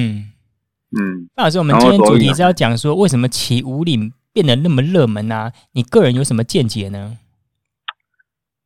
[0.91, 5.53] 嗯，那老师，我们今天主题是要讲说，为什么骑五岭变得那么热门啊？
[5.73, 7.17] 你个人有什么见解呢？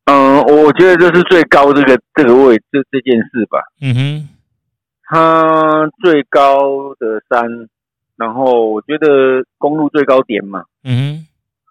[0.07, 3.59] 嗯，我觉得就是最高这个这个位这这件事吧。
[3.83, 4.29] 嗯哼，
[5.03, 7.69] 它最高的山，
[8.17, 10.65] 然后我觉得公路最高点嘛。
[10.83, 11.27] 嗯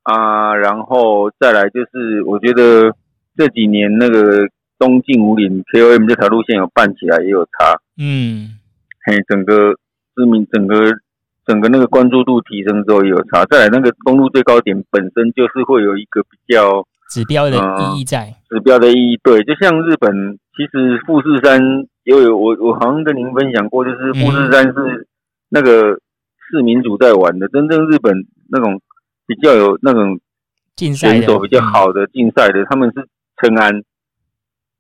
[0.06, 2.96] 哼，啊，然后再来就是我觉得
[3.36, 4.48] 这几年那个。
[4.82, 8.58] 东进五岭 KOM 这条路线有办起来也有差，嗯，
[9.06, 9.76] 嘿，整个
[10.16, 10.76] 知名，整个
[11.46, 13.46] 整个那个关注度提升之后也有差。
[13.46, 21.62] 再来那个公路最高点本身就是会有一个比较指标的意义在，呃、指标的意义对，就像日本其实富士山
[22.04, 25.08] 也有我我好像跟您分享过，就是富士山是
[25.50, 26.00] 那个
[26.50, 28.82] 市民主在玩的，真正日本那种
[29.28, 30.20] 比较有那种
[30.76, 33.84] 选手比较好的竞赛的，他们是称安。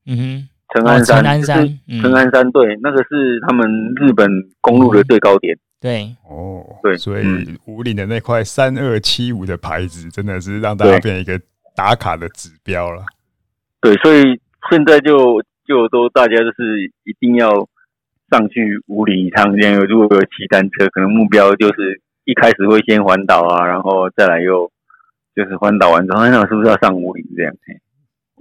[0.05, 5.57] 嗯哼，成安山，成安山，成安山，对，那个是他们日本公路的最高点。
[5.79, 7.23] 对，哦，对，所以
[7.65, 11.39] 五岭的那块三二七五的牌子，真的是让大家变成一个
[11.75, 13.03] 打卡的指标了。
[13.79, 17.49] 对，所以现在就就都大家就是一定要
[18.29, 19.55] 上去五岭一趟。
[19.57, 24.71] 这样，如果有骑单车，可能目标就是一开始会先环岛啊，然后再来又
[25.35, 27.53] 就是环岛完之后，那是不是要上五岭这样？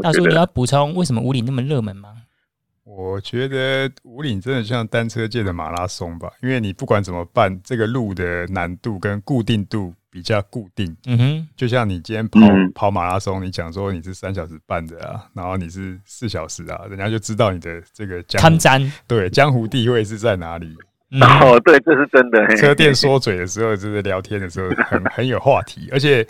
[0.03, 2.17] 大叔，你要补充为什么五岭那么热门吗？
[2.83, 10.97] 我觉得五岭真的像单车界的马拉松吧，因为你不管怎么办，这个路的难度跟固定度比较固定。
[11.07, 12.41] 嗯哼，就像你今天跑
[12.75, 20.75] 跑马拉松，你讲说你是三小时半的啊，然后你是四小时啊，人家就知道你的这个江湖，对，江湖地位是在哪里。
[21.21, 22.57] 哦，对，这是真的。
[22.57, 26.27] 车店说嘴的时候，就是聊天的时候很 很有话题，而且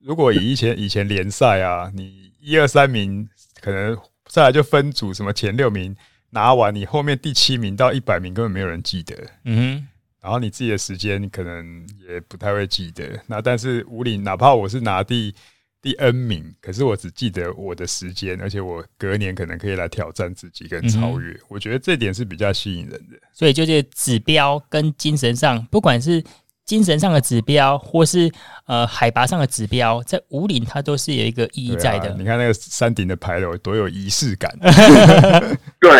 [0.00, 2.24] 如果以以前以前联赛啊，你。
[2.44, 3.26] 一二三名
[3.60, 5.96] 可能再来就分组，什么前六名
[6.30, 9.16] 拿完，你后面第七名到一百名根本没有人记得。
[9.44, 9.88] 嗯哼，
[10.20, 13.18] 然后你自己的时间可能也不太会记得。
[13.26, 15.34] 那但是五岭，哪怕我是拿第
[15.80, 21.34] 第 N 名，可是我只记得我的时间，而且我隔年可能可以来挑战自己跟超越。
[21.48, 23.18] 我觉得这点是比较吸引人的。
[23.32, 26.22] 所以就是指标跟精神上，不管是。
[26.64, 28.30] 精神上的指标，或是
[28.66, 32.10] 呃海拔上的指标，在五岭它都是有一个意义在的。
[32.10, 34.50] 啊、你看那个山顶的牌楼多有仪式感。
[35.78, 35.90] 对，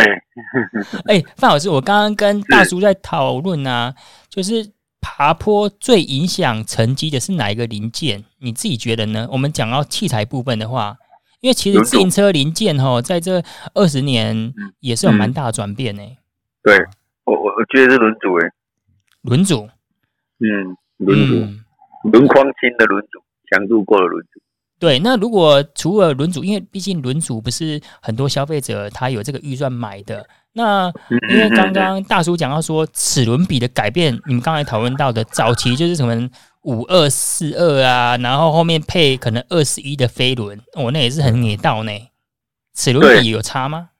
[1.07, 3.95] 哎、欸，范老师，我刚刚跟大叔在讨论啊，
[4.29, 8.25] 就是爬坡最影响成绩的是哪一个零件？
[8.39, 9.29] 你自己觉得呢？
[9.31, 10.97] 我们讲到器材部分的话，
[11.41, 13.43] 因为其实自行车零件哈，在这
[13.75, 16.19] 二十年也是有蛮大的转变呢、欸。
[16.63, 16.79] 对。
[17.27, 18.51] 我我我觉得是轮组诶，
[19.23, 19.67] 轮组，
[20.41, 21.35] 嗯，轮组，
[22.11, 23.21] 轮框轻的轮组，
[23.51, 24.41] 强度过的轮组。
[24.81, 30.27] 对，那如果除了轮组，因为毕竟轮组不是很多消费者他有这个预算买的。
[30.53, 30.93] 那
[31.33, 36.29] 因为刚刚大叔讲到说齿轮比的改变，你们刚才讨论到的早期就是什么
[36.63, 41.91] 五二四二啊，然后后面配可能二十一的飞轮，哦，那也是很野道呢。
[42.75, 43.91] 齿轮比有差吗？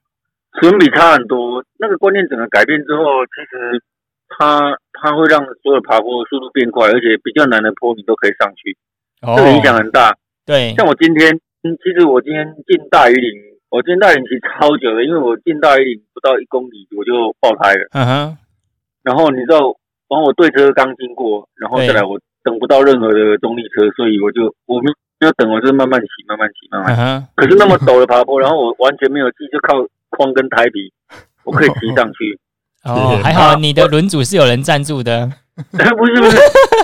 [0.61, 3.83] 齿轮比差很多，那个观念整个改变之后，其实
[4.37, 8.77] 它它会让所有爬坡的速度变快，而且比较难的坡你都可以上去，
[9.37, 10.17] 这个影响很大。
[10.45, 13.31] 对，像我今天，其实我今天进大余岭，
[13.71, 17.89] 我进大余岭其实超久了，因为我进大余岭不到一公里我就爆胎了。
[17.93, 18.39] 嗯哼。
[19.03, 19.61] 然后你知道，
[20.09, 27.01] 然后我对车刚经过，然后再来我等不到任何的动力车，所以我就我们就等，我就是慢慢骑，慢慢骑，慢慢骑。
[27.01, 27.23] Uh-huh.
[27.37, 30.93] 可是那么陡的爬坡，然后我完全没有气，就靠框跟胎皮，
[31.45, 32.39] 我可以骑上去。
[32.85, 35.31] 哦，还好你的轮组是有人赞助的。
[35.55, 36.39] 不是不是，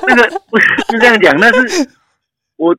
[0.07, 1.89] 那个不是是这样讲，那是
[2.57, 2.75] 我。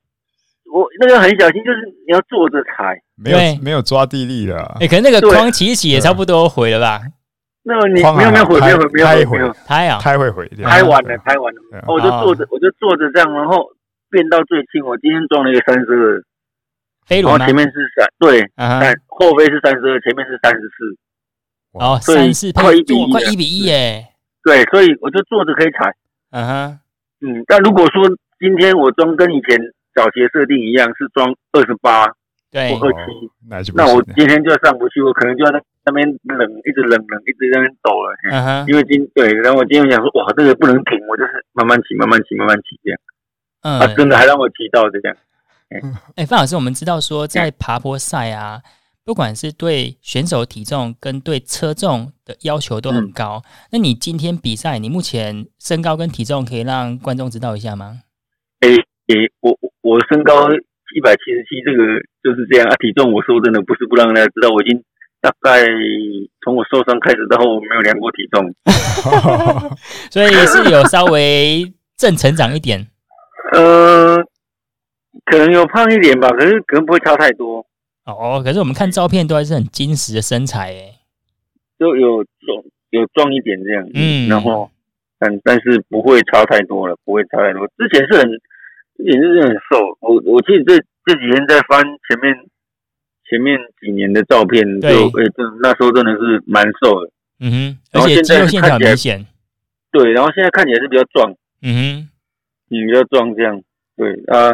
[0.72, 4.56] 我那个很小心，就是你要坐着踩，没有没有抓地力的。
[4.80, 6.98] 哎，可能那个框起一起也差不多毁了吧？
[7.62, 11.84] 那个你没有没有毁，没有没有，没有毁，胎啊，胎会毁掉，胎完了，胎完了。
[11.86, 13.68] 我就坐着，我就坐着这样，然后
[14.08, 14.82] 变到最近。
[14.82, 16.24] 我今天装了一个三十二，
[17.04, 20.96] 飞轮，然后前面是三，对，但后背是三十二，前面是三十四。
[21.72, 24.08] 哦，三四快一比一，快一比一耶。
[24.44, 25.94] 对，所以我就坐着可以踩。
[26.30, 26.80] 嗯哼，
[27.20, 28.02] 嗯，但如果说
[28.38, 29.58] 今天我装跟以前。
[29.94, 32.08] 早期设定一样是装二十八，
[32.50, 33.28] 对，或二七，
[33.74, 38.16] 那我今天就上不去，我可能就要在那边冷，一直冷冷，一直在那边抖了。
[38.30, 42.98] 嗯哼，因为今对，然后我今天想说，哇，这个不能停，我就是慢慢骑，慢慢骑，慢慢骑这样。
[43.60, 45.14] 嗯，啊，真的还让我骑到这样。
[46.16, 48.62] 哎，范老师，我们知道说在爬坡赛啊，
[49.04, 53.42] 不管是对选手体重跟对车重的要求都很高。
[53.70, 58.00] 那你今天比赛，你目前身高跟体重可以让观众知道一下吗？
[58.60, 59.58] 哎，哎，我。
[59.82, 60.48] 我身高
[60.94, 61.82] 一百七十七，这个
[62.22, 62.74] 就是这样啊。
[62.76, 64.80] 体重我说真的不是不让大家知道，我已经
[65.20, 65.66] 大概
[66.44, 68.54] 从我受伤开始到后，我没有量过体重，
[70.08, 72.86] 所以是有稍微正成长一点。
[73.52, 74.16] 呃，
[75.26, 77.66] 可能有胖一点吧，可是可能不会差太多。
[78.04, 80.98] 哦，可是我们看照片都还是很精实的身材，诶，
[81.78, 84.70] 就有壮有壮一点这样，嗯，然后
[85.18, 87.66] 但但是不会差太多了，不会差太多。
[87.76, 88.30] 之前是很。
[88.98, 92.36] 也是很瘦，我我记得这这几天在翻前面
[93.28, 97.10] 前面几年的照片，就哎，这、欸、那时候真的是蛮瘦的，
[97.40, 99.26] 嗯哼，而且肌肉线条明显，
[99.90, 102.08] 对，然后现在看起来是比较壮，嗯哼，
[102.68, 103.60] 比较壮这样，
[103.96, 104.52] 对啊，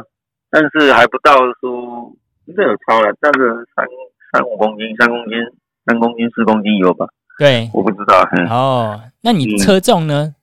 [0.50, 2.16] 但是还不到说
[2.58, 3.38] 应该有超了，大概
[3.76, 3.86] 三
[4.32, 5.38] 三五公斤，三公斤，
[5.86, 7.06] 三公斤，四公斤有吧？
[7.38, 8.26] 对，我不知道。
[8.32, 10.24] 嗯、哦，那你车重呢？
[10.24, 10.34] 嗯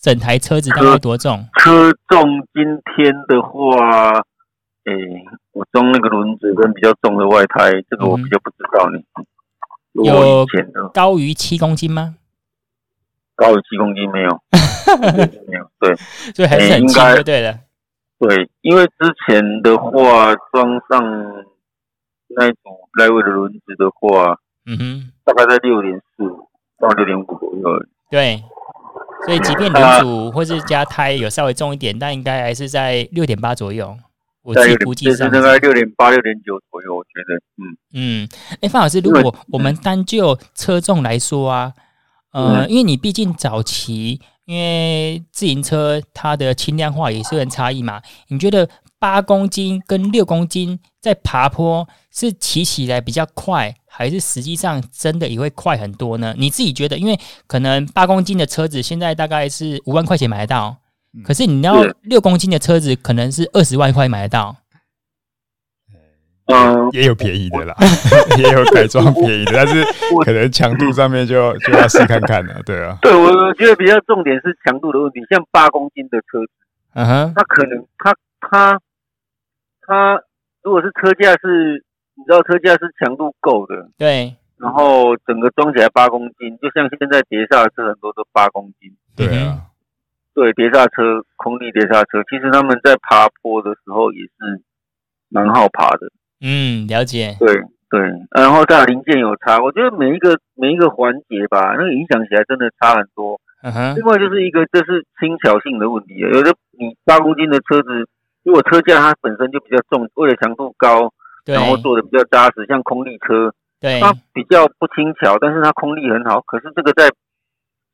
[0.00, 1.44] 整台车子大概多重？
[1.58, 2.22] 车重
[2.54, 2.62] 今
[2.94, 4.12] 天的话，
[4.84, 8.98] 诶、欸，我装那个轮子跟比较重的外胎，这个我比较不知道呢。
[9.18, 10.46] 嗯、有
[10.94, 12.14] 高于七公斤吗？
[13.34, 14.40] 高于七公斤没有，
[15.48, 15.68] 没有。
[15.80, 15.96] 对，
[16.32, 17.24] 所以还是很轻的。
[17.24, 17.58] 对的，
[18.18, 18.92] 对，因为之
[19.26, 21.44] 前的话装上
[22.36, 22.58] 那一组
[22.98, 26.24] 来回的轮子的话，嗯哼，大概在六点四
[26.78, 27.86] 到六点五左右。
[28.10, 28.42] 对。
[29.26, 33.96] 所以，即便轮组或是加胎有稍微重一点，但应该还是在六点八左右。
[34.42, 37.34] 我自己估计是大概六点八、六点九左右，我觉得。
[37.56, 41.72] 嗯嗯，哎、欸，范老师，如果我们单就车重来说啊，
[42.32, 48.68] 呃，因为你毕竟早期，因为自行车它的轻量化也是很差异嘛，你觉得？
[49.00, 56.34] 八公斤跟六公斤在爬坡是骑起来比较快，还是实际上真的也会快很多呢？
[56.36, 56.98] 你自己觉得？
[56.98, 60.76] 因为可能八公斤的车子现在大概是五万块钱买得到，
[61.22, 64.56] 可是你要六公斤的车子可能是二十万块买得到。
[66.52, 67.74] 嗯，也有便宜的啦，
[68.38, 69.84] 也有改装便宜的，但是
[70.24, 72.60] 可能强度上面就就要试看看了。
[72.66, 76.50] 对啊，对我我觉得比较重点是强度的问题，像八公斤的车子，
[76.94, 78.80] 嗯哼，它可能它它。
[79.90, 80.22] 它
[80.62, 81.82] 如果是车架是，
[82.14, 89.64] 你知道车架是强度够的，对，然后整个装起来八公斤，就像现在碟刹车很多都八公斤，对啊，
[90.34, 94.60] 对，碟刹车、空力碟刹车，其实他们在爬坡的时候也是
[95.30, 97.48] 蛮好爬的，嗯，了解，对
[97.90, 108.08] 对，然后它零件有差，我觉得每一个每一个环节吧，那个影响起来真的差很多，嗯哼，另外就是一个这是轻巧性的问题，有的你八公斤的车子。
[108.44, 111.12] 如果车架它本身就比较重，为了强度高，
[111.44, 116.40] 然后做的比较扎实，像空力车，对，它比较不轻巧，但是它空力很好。
[116.46, 117.10] 可是这个在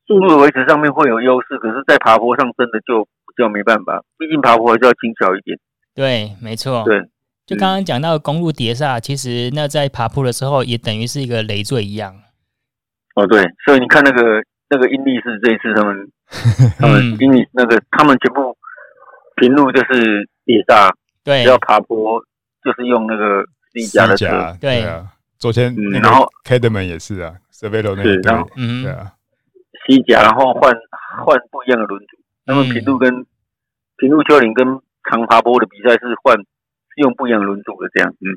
[0.07, 5.59] 速度的维持上面会有优势，可是，在爬坡上真的就比较没办法，毕竟爬坡还是要轻巧一点。
[5.93, 6.85] 对，没错。
[6.85, 7.01] 对，
[7.45, 12.15] 就刚刚讲到公路碟刹，其实那在爬坡的时候也等于是一个累赘一样。
[13.15, 16.11] 哦，对，所以你看那个那个英力士这一次他们
[16.79, 18.57] 他们英力那个他们全部
[19.35, 20.91] 平路就是碟刹，
[21.23, 22.19] 对，要爬坡
[22.63, 24.83] 就是用那个 C 夹的车，对。
[24.83, 25.11] 啊。
[25.37, 28.83] 昨天然后 Cadman 也是啊，Servelo 那个然后嗯。
[28.83, 29.11] 对啊
[29.85, 30.73] ，C 甲然后换
[31.25, 33.13] 换不一样的轮组，那么平路跟
[33.97, 34.65] 平路丘陵跟
[35.11, 36.45] 长爬坡的比赛是换是
[36.95, 38.27] 用不一样的轮组的这样，嗯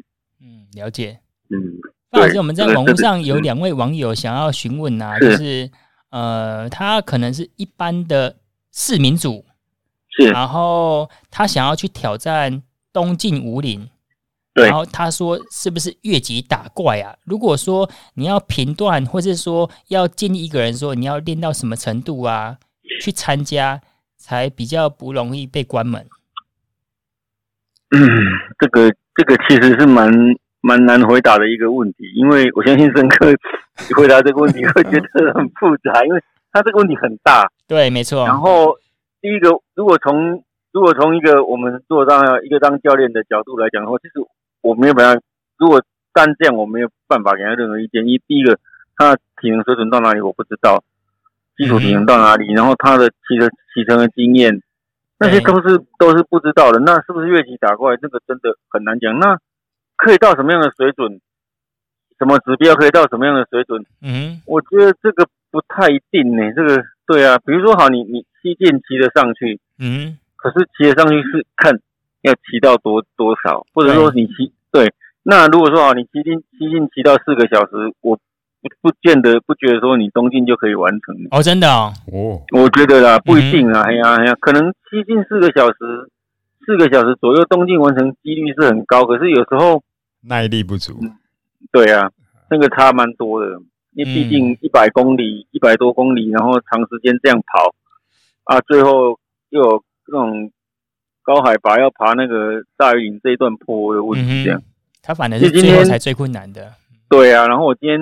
[0.40, 1.78] 嗯，了解，嗯。
[2.11, 5.70] 范老师，我们在网络上有两位网友想要询问啊，就是
[6.09, 8.34] 呃，他可能是一般的
[8.72, 9.44] 市民组，
[10.09, 12.62] 是，然后他想要去挑战
[12.94, 13.90] 东晋武岭，
[14.54, 17.14] 对，然后他说是不是越级打怪啊？
[17.24, 22.56] 如果说你要评断，或是说要建议一个人说你要练到什么程度啊，
[23.02, 23.78] 去参加
[24.16, 26.09] 才比较不容易被关门。
[27.91, 28.01] 嗯，
[28.59, 30.11] 这个这个其实是蛮。
[30.61, 33.32] 蛮难回答的一个问题，因为我相信申哥
[33.97, 36.20] 回答这个问题会觉得很复杂，因为
[36.53, 37.49] 他这个问题很大。
[37.68, 38.26] 对，没错。
[38.26, 38.76] 然后
[39.22, 44.14] 第一个，如果从如果从一个我们做当一个当教练的角度来讲的话，其实
[44.61, 45.22] 我没有办法。
[45.57, 45.80] 如果
[46.12, 48.05] 单这样，我没有办法给他任何意见。
[48.05, 48.59] 因为第一个，
[48.97, 50.82] 他的体能水准到哪里我不知道，
[51.57, 54.61] 基础体能到哪里，然后他的骑车骑乘的经验，
[55.18, 56.80] 那些都是都是不知道的。
[56.80, 57.96] 那是不是越级打怪？
[57.96, 59.18] 这个真的很难讲。
[59.18, 59.38] 那
[59.96, 61.20] 可以到什么样的水准？
[62.18, 63.84] 什么指标可以到什么样的水准？
[64.02, 66.52] 嗯，我觉得这个不太一定呢。
[66.52, 71.78] 这个对啊，比如说好，你你七进骑得上去，嗯，可是骑得上去是看
[72.22, 74.92] 要骑到多多少，或者说你骑对。
[75.22, 78.18] 那如果说好，你七进七进骑到四个小时，我
[78.61, 81.14] 不不见得不觉得说你东进就可以完成。
[81.30, 86.11] 哦，真的哦，哦，我觉得啦，不一定啊，哎呀哎呀，可能西进四个小时，
[86.66, 89.82] 四个小时左右东进完成几率是很高，可是有时候。
[90.20, 91.14] 耐力不足，嗯，
[91.70, 92.11] 对啊，
[92.50, 93.46] 那个差蛮多的，
[93.94, 97.72] 因为毕竟一百公里，一百多公里，然后长时间这样跑，
[98.42, 99.16] 啊，最后
[99.50, 100.50] 又有这种
[101.22, 104.61] 高海拔要爬那个大禹岭这一段坡的问题，这样，
[105.00, 106.72] 他反正是最后才最困难的。
[107.09, 108.00] 对啊，然后我今天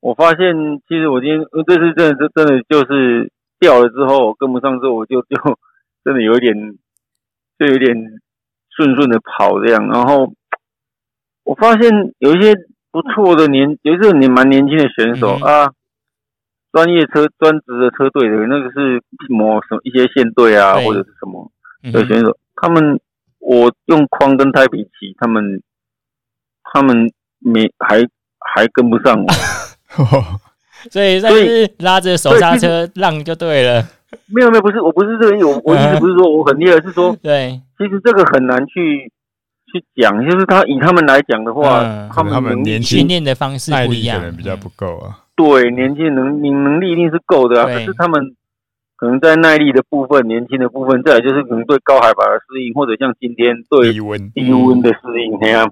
[0.00, 0.54] 我发现，
[0.88, 3.30] 其实我今天这次真的是真的就是
[3.60, 5.36] 掉了之后，跟不上之后，我就就
[6.04, 6.54] 真的有一点，
[7.58, 7.96] 就有点
[8.70, 10.32] 顺顺的跑这样，然后。
[11.44, 12.52] 我发现有一些
[12.90, 15.72] 不错的年，有一些年蛮年轻的选手、嗯、啊，
[16.72, 21.50] 专业车专职的车队的那个是什么什么一些线队啊，或者是什么
[21.90, 23.00] 的选手，嗯、他们
[23.38, 25.62] 我用框跟胎比骑，他们
[26.64, 28.06] 他们没还
[28.54, 29.26] 还跟不上我，
[30.90, 33.82] 所以所以拉着手刹车让就对了。
[34.26, 39.12] 没有没有，不是我不是这个意思，我 我意思不是说我很厉害，是说对，其实这个很难去。
[39.70, 45.28] 去讲，就是他以他们来讲的话，嗯、他们他们年轻训练的方式不一样，可能比较不够啊。
[45.36, 48.34] 对，年轻能你能力一定是够的啊，可是他们
[48.96, 55.70] 可能在耐力的部分，年轻的部分，再来就是可能对高海拔的适应，或者像今天对低温低温的适应那样，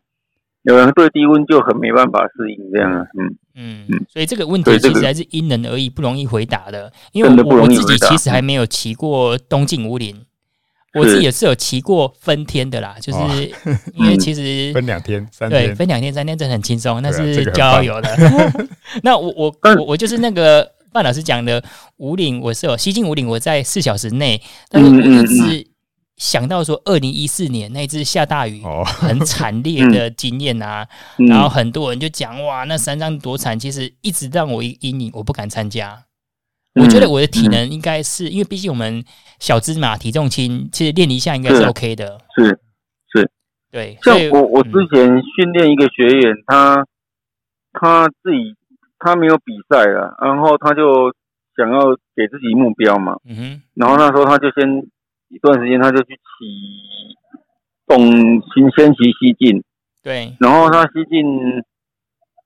[0.67, 3.03] 有人对低温就很没办法适应这样啊。
[3.19, 6.93] 嗯嗯嗯，所以这个问题其实还是因人而异，不容易回答的。
[7.13, 10.15] 因为我我自己其实还没有骑过东进五岭。
[10.95, 13.19] 我自己也是有骑过分天的啦，就是
[13.93, 18.09] 因为其实分两天、三天，对，分两天、三天真的很轻松，那是郊游的。
[19.05, 21.63] 那我我我我就是那个范老师讲的
[21.99, 24.41] 五岭，我是有西进五岭，我在四小时内，
[24.71, 25.67] 但是我一直
[26.17, 30.87] 想到说，二零一四年那次下大雨很惨烈的经验啊，
[31.29, 36.05] 然后很多人就讲哇，那山上多惨，其实一直让我阴影，我不敢参加。
[36.75, 39.05] 我觉得我的体能应该是因为毕竟我们。
[39.39, 42.19] 小只嘛，体重轻，其实练一下应该是 OK 的。
[42.35, 42.47] 是
[43.13, 43.31] 是，是
[43.71, 43.99] 对。
[44.01, 46.87] 像我我之前训练一个学员，他
[47.75, 48.57] 他自己
[48.99, 51.13] 他没有比赛了，然后他就
[51.55, 53.19] 想要给自己目标嘛。
[53.29, 53.63] 嗯哼。
[53.75, 54.67] 然后那时候他就先
[55.29, 57.17] 一段时间，他就去骑
[57.87, 58.01] 东
[58.55, 59.63] 新先骑西进。
[60.03, 60.35] 对。
[60.41, 61.25] 然后他西进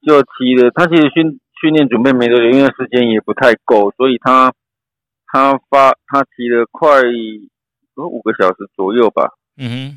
[0.03, 4.53] 就骑了，他其实训训练准备没多久，因为时间也不太够，所以他。
[5.33, 6.91] 他发他骑了快
[7.97, 9.95] 有五个小时左右吧，嗯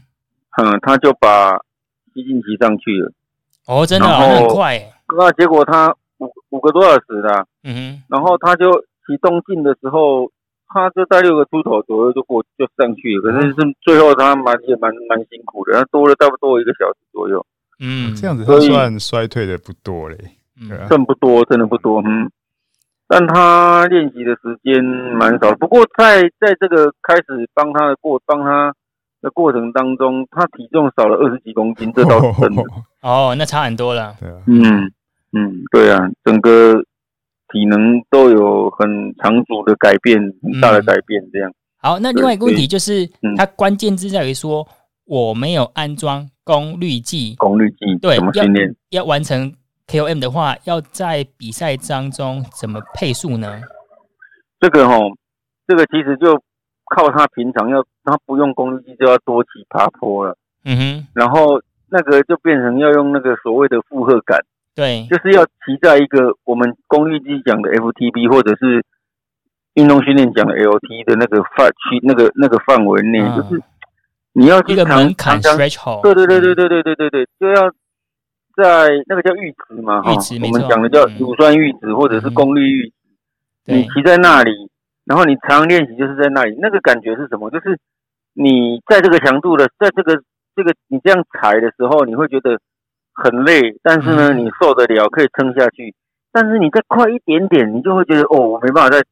[0.53, 1.57] 哼，嗯，他就把
[2.13, 3.11] 西进骑上去了。
[3.65, 4.79] 哦，真的，然后很快。
[5.17, 10.31] 那结果他五五个多小时啦，嗯哼，然后他就骑东进的时候，
[10.73, 13.31] 他就在六个出头左右就过就上去了。
[13.31, 17.45] 可是是最后他蛮也蛮蛮辛苦的，他多了差不多一个小时左右。
[17.79, 20.17] 嗯，这样子他算衰退的不多嘞，
[20.59, 22.31] 嗯，算不多，真的不多，嗯。
[23.05, 25.53] 但他练习的时间蛮少。
[25.55, 28.73] 不过在在这个开始帮他的过帮他
[29.21, 32.63] 的过程当中，他体重少了二十几公斤，这倒是真的。
[33.03, 34.15] 哦，那差很多了。
[34.19, 34.91] 对啊，嗯
[35.33, 36.81] 嗯，对啊，整个
[37.53, 41.23] 体能都有很长足的改变，很大的改变。
[41.31, 41.49] 这样。
[41.77, 44.67] 好，那另外一个问题就是，它关键字在于说
[45.05, 47.35] 我没有安装功率计。
[47.35, 48.75] 功率计对，怎么训练？
[48.89, 49.53] 要完成。
[49.85, 53.61] KOM 的话，要在比赛当中怎么配速呢？
[54.61, 54.95] 这个哈，
[55.67, 56.41] 这个其实就
[56.95, 60.37] 靠他平常要，他不用功率计就要多骑爬坡了。
[60.63, 64.39] 嗯哼，然后那个就变成要用那个所谓的负荷感。
[64.75, 68.83] 对，就是要骑在一个我们功率机讲的 FTB，或者是
[69.75, 73.63] 运动训练讲的 LT 的那个范区，那个那个范围内，嗯、就是
[74.33, 76.01] 你要去一个门槛 threshold。
[76.01, 77.71] 对对对对对对对对对，就要。
[78.55, 82.93] 在那个叫阈值嘛，哈，我们讲的叫乳酸阈值或者是功率阈值。
[83.65, 84.69] 嗯、你骑在那里，
[85.05, 87.49] 然后你常练习就是在那里，那个感觉是什么？
[87.49, 87.79] 就是
[88.35, 90.21] 你在这个强度的，在这个
[90.55, 92.59] 这个你这样踩的时候，你会觉得
[93.13, 95.93] 很累，但是呢，你受得了，可以撑下去。
[96.31, 99.03] 但是你再快一点点，你就会觉得哦，我没办法再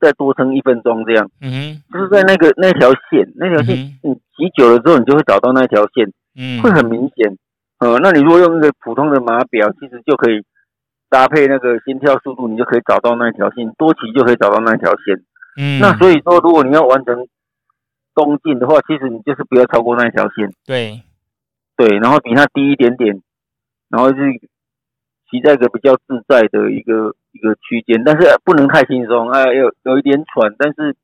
[0.00, 1.28] 再多撑一分钟这样。
[1.40, 7.36] 嗯，就是在那个那条线，那条线，你骑久了之后，你就会找到那条线，嗯，会很明显。
[7.78, 10.44] 呃，那你如果用一个普通的码表，其实就可以
[11.10, 15.20] 搭配那个心跳速度，你就可以找到那条线，多骑就可以找到那条线。
[15.56, 17.26] 嗯，那所以说，如果你要完成
[18.14, 20.48] 东进的话，其实你就是不要超过那条线。
[20.64, 21.02] 对，
[21.76, 23.20] 对，然后比它低一点点，
[23.92, 24.16] 然后是
[25.30, 30.96] 骑在一个比较自在的一个一个区间，但是不能太轻松，哎，有有一点喘，但是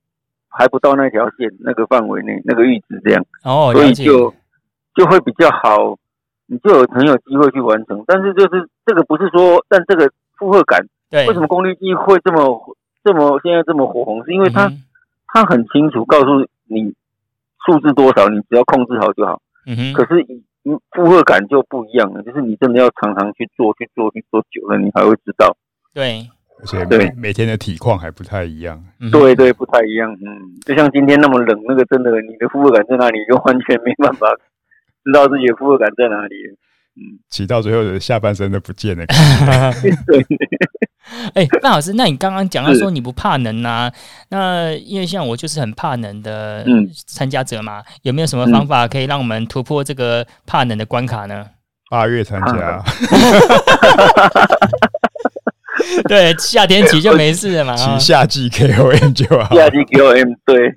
[0.49, 3.25] 还不到那条线那个范围内那个阈值这样。
[3.45, 4.35] 哦，所以就
[4.97, 5.97] 就会比较好。
[6.51, 10.81] 你就有很有机会去完成，但是就是这个不是说，但这个负荷感，
[11.11, 12.75] 对，为什么功率计会这么
[13.05, 14.25] 这么现在这么火红？
[14.25, 14.73] 是因为它
[15.27, 16.95] 它很清楚告诉你
[17.67, 19.43] 数字多少，你只要控制好就好。
[19.67, 19.93] 嗯哼。
[19.93, 20.27] 可是
[20.65, 25.57] 负荷感就不一样了，就是你真的要常常去做，去做，去做久了，你才会知道。
[25.95, 26.29] 对，
[26.61, 28.83] 而且每每天的体况还不太一样。
[29.13, 30.13] 对对，不太一样。
[30.15, 34.27] 嗯，就像今天那么冷，那个真的，你的负荷感在哪里，就完全没办法。
[35.05, 36.35] 知道自己的负荷感在哪里，
[36.99, 39.07] 嗯，骑到最后的下半身都不见了。
[39.07, 40.27] 对，
[41.35, 43.93] 哎，范老师，那你刚刚讲到说你不怕冷啊？
[44.31, 46.67] 那因为像我就是很怕冷的
[47.07, 51.47] 参加者嘛，有没有什么方法可以让我们突破这个怕冷的关卡呢？
[51.89, 52.85] 八月参加，
[56.07, 60.75] 对，夏天骑就没事了嘛，骑夏季 KOM 就好，夏季 KOM 对，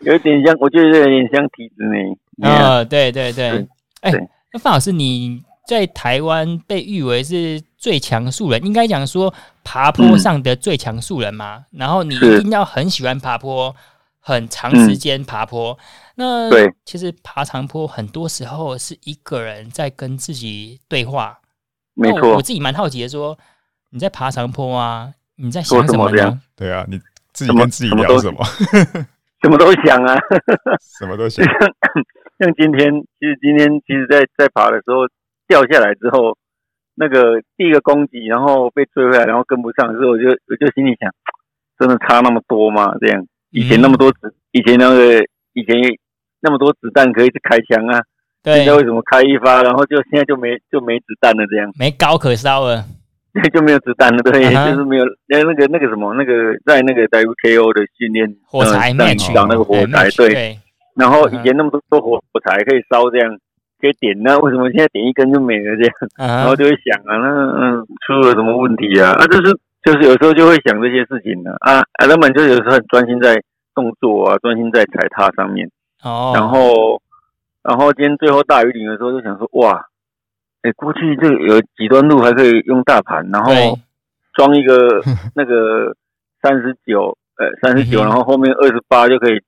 [0.00, 2.48] 有点像，我觉得有点像体脂呢。
[2.48, 3.66] 啊，对对对，
[4.00, 4.12] 哎，
[4.54, 11.66] 那范老师，你在台湾被誉为是最强素人，应该讲说爬坡上的最强素人嘛。
[11.72, 13.76] 然后你一定要很喜欢爬坡，
[14.18, 15.78] 很长时间爬坡。
[16.14, 21.38] 那对，其实爬长坡很多时候是一个人在跟自己对话。
[21.92, 23.38] 没错，我自己蛮好奇的，说
[23.90, 26.40] 你在爬长坡啊，你在想什么呢？
[26.56, 26.98] 对啊，你
[27.34, 28.42] 自己跟自己聊什么？
[29.42, 30.16] 什么都想啊，
[30.98, 31.44] 什么都想。
[32.38, 32.90] 像今天，
[33.20, 35.04] 其实今天其实在在爬的时候
[35.48, 36.36] 掉下来之后，
[36.94, 41.10] 那个第一个攻击，然后被追回来，然后跟不上之后，我就我就心里想，
[41.78, 42.92] 真的差那么多吗？
[43.00, 45.24] 这样以前那么多子，以前那个
[45.54, 45.74] 以前
[46.40, 48.02] 那么多子弹可以去开枪啊，
[48.42, 51.46] 对，现在为什么开一发，然后就现在就没就没子弹了？
[51.46, 52.84] 这样没高可烧了，
[53.32, 54.70] 对，就没有子弹了，对，uh huh.
[54.70, 56.32] 就是没有那那个那个什么那个
[56.66, 60.28] 在那个 WKO 的训练火柴面去找那个火柴，对。
[60.34, 60.58] 对
[60.98, 63.30] 然后以前那么多多火火柴可以烧，这样
[63.80, 65.76] 可以点，那 为什么现在点一根就没了？
[65.76, 65.92] 这样，
[66.38, 67.26] 然后就会想啊，那
[67.60, 69.12] 嗯出了什么问题啊？
[69.18, 69.52] 啊，就是
[69.82, 71.52] 就是有时候就会想这些事情呢。
[71.60, 73.40] 啊啊，他们就有时候很专心在
[73.74, 75.68] 动作啊，专心在踩踏上面。
[76.02, 76.32] 哦。
[76.34, 77.00] 然后，
[77.62, 79.86] 然后今天最后大雨顶的时候，就想说，哇，
[80.62, 83.52] 哎，过去这有几段路还可以用大盘，然后
[84.34, 85.00] 装一个
[85.34, 85.94] 那个
[86.42, 89.40] 三十九，呃，三十九，然后后面二十八就可以。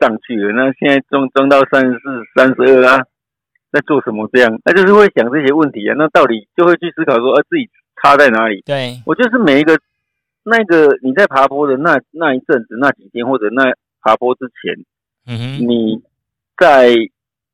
[0.00, 3.04] 上去了，那现在装装到三十四、三十二啊，
[3.72, 4.28] 在做什么？
[4.32, 5.94] 这样，那就是会想这些问题啊。
[5.96, 8.62] 那到底就会去思考说，呃、啊，自己差在哪里？
[8.66, 9.78] 对，我就是每一个
[10.44, 14.84] 那个你在爬坡的那那一阵子、那几天，或者那爬坡之前，
[15.26, 16.02] 嗯哼，你
[16.56, 16.90] 在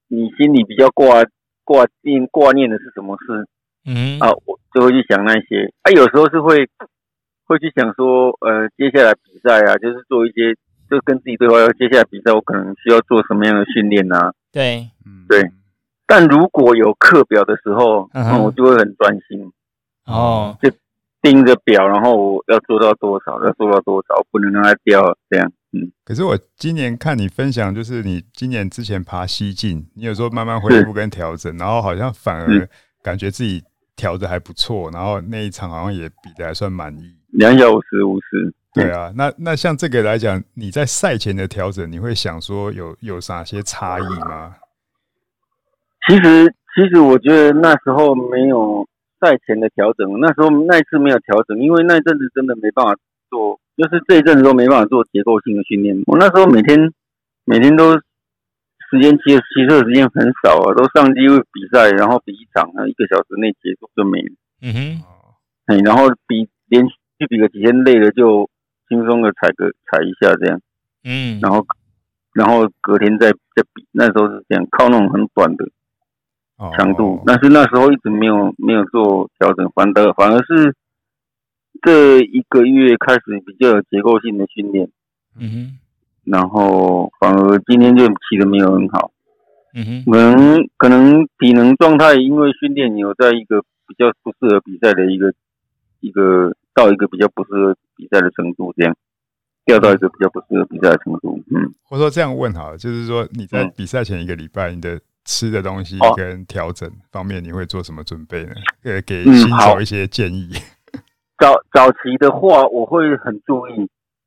[0.08, 1.24] 你心里比较挂
[1.64, 3.46] 挂念挂念的是什么事？
[3.86, 5.72] 嗯，啊，我就会去想那些。
[5.82, 6.68] 啊，有时候是会
[7.46, 10.54] 会去想说，呃，接下来比赛啊，就是做一些。
[10.90, 14.32] 就跟自己对话，要接下来比赛，我可能需要做什么样的训练呢？
[14.50, 15.42] 对，嗯对。
[16.08, 19.52] 但如果有课表的时候，嗯，我就会很专心。
[20.06, 20.70] 哦，就
[21.20, 25.52] 盯着表，然后我要做到多少，要做到多少，不能让它掉，这样。
[25.72, 25.92] 嗯。
[26.06, 32.68] 可是我今年看你分享，就是你今年之前爬西进，你有时候慢慢恢复跟调整，然后好像反而
[33.02, 33.62] 感觉自己
[33.94, 37.14] 调的还不错，然后那一场好像也比的还算满意。
[37.32, 38.54] 两小时五十。
[38.72, 44.54] 对啊，那那像这个来讲，你在赛前的调整，你会想说有有哪些差异吗？
[46.08, 48.88] 其实，其实我觉得那时候没有
[49.20, 52.96] 赛前的调整，那时候那一次没有调整，因为那一阵子真的没办法
[53.30, 55.94] 做，就是这一阵子都没办法做结构性的训练。
[56.06, 56.92] 我那时候每天
[57.44, 64.34] 每天都时间骑骑车的时间很少啊，都上机会比赛，然后比一场，一个小时内结束就没了。
[64.62, 65.02] 嗯
[65.66, 68.48] 哼，然后比连续比个几天累了就。
[68.88, 70.58] 轻松的踩个踩一下这样，
[71.04, 71.62] 嗯，然后
[72.32, 75.66] 然后隔天再再比，那时候是这样，靠那种很短的
[76.76, 80.74] 强度，哦、但是那时候一直没有没有做调整，反的反而是
[81.82, 84.88] 这一个月开始比较有结构性的训练，
[85.38, 85.78] 嗯哼，
[86.24, 89.10] 然后反而今天就骑的没有很好，
[89.74, 95.32] 嗯哼，可能可能体能状态因为训练有在一个比较不适合比赛的一个
[96.00, 96.54] 一个。
[96.74, 98.96] 到一个比较不适合比赛的程度，这样
[99.64, 108.54] 掉到一个比较不适合比赛的程度，嗯，或者说这样问好了，就是说你在比赛前一个礼拜，你的吃的东西跟调整方面，你会做什么准备呢？
[108.82, 110.48] 呃，给新手一些建议。
[110.94, 111.00] 嗯、
[111.38, 113.76] 早早期的话，我会很注意，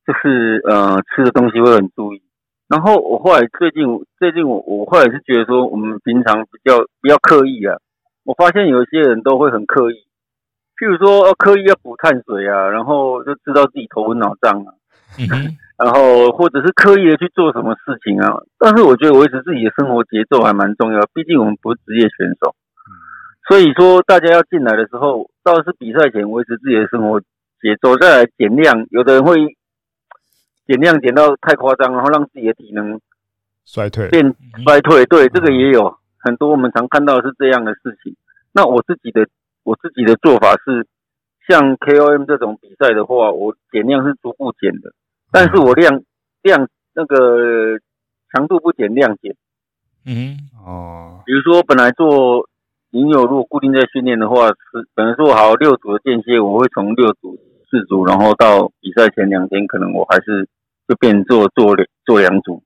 [0.06, 2.22] 就是呃吃的东西会很注意。
[2.68, 3.84] 然后我后来最近
[4.20, 7.76] 最近我我后来是觉得说，我们平常比较比较刻意啊，
[8.24, 9.96] 我发现有些人都会很刻意。
[10.78, 14.74] 譬如说，要刻意要补碳水啊，然后就知道自己头昏脑胀啊，
[15.84, 18.38] 然后或者是刻意的去做什么事情啊。
[18.60, 22.56] 但是我觉得维持自己的生活节奏还蛮重要，毕竟我们不是职业选手，
[23.48, 28.86] 所以说大家要进来的时候，倒是比赛前维持自己的生活节奏，再来减量。
[28.92, 29.36] 有的人会
[30.68, 33.00] 减量减到太夸张，然后让自己的体能
[33.66, 35.06] 衰退，变衰退。
[35.06, 38.16] 对，这个也有很多我们常看到的是这样的事情。
[38.54, 39.28] 那我自己的。
[39.64, 40.88] 我自己的做法是，
[41.48, 44.92] 像 KOM 这种比赛的话，我减量是逐步减的，
[45.32, 46.02] 但是我量
[46.44, 47.80] 量那个
[48.32, 49.36] 强度不减，量减。
[50.06, 52.50] 嗯，哦，比如说本来做
[52.92, 54.56] 引诱，如果固定在训练的话，是
[54.94, 57.38] 本来做好六组的间歇，我会从六组
[57.70, 60.48] 四组，然后到比赛前两天，可能我还是
[60.88, 62.62] 就变做做两做两组。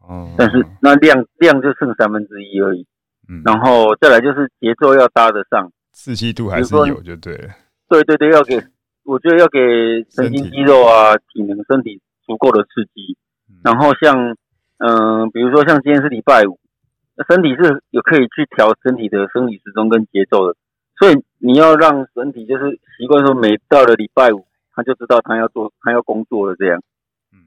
[0.00, 2.84] 哦，但是那量量就剩三分之一而已。
[3.28, 5.70] 嗯，然后再来就是节奏要搭得上。
[5.92, 7.48] 刺激度还是有就对了，
[7.88, 8.60] 对对对，要给，
[9.04, 9.58] 我觉得要给
[10.08, 12.00] 神经肌肉啊、体能、身体
[12.30, 13.18] 足够的刺激。
[13.64, 14.36] 然后像，
[14.78, 16.60] 嗯、呃，比如说像今天是礼拜五，
[17.28, 20.54] 身体是有可以去调身体的生理时钟跟节奏的。
[21.00, 26.80] 所以你要让身体就是习惯说，每到了礼拜五，他就知道他要做，他要工作了这样。
[27.32, 27.42] 嗯，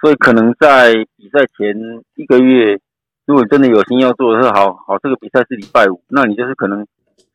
[0.00, 2.80] 所以可能在比赛前一个月，
[3.24, 6.84] 如果真的有心要做的是好好，这个比赛是礼拜五，那你就是可能。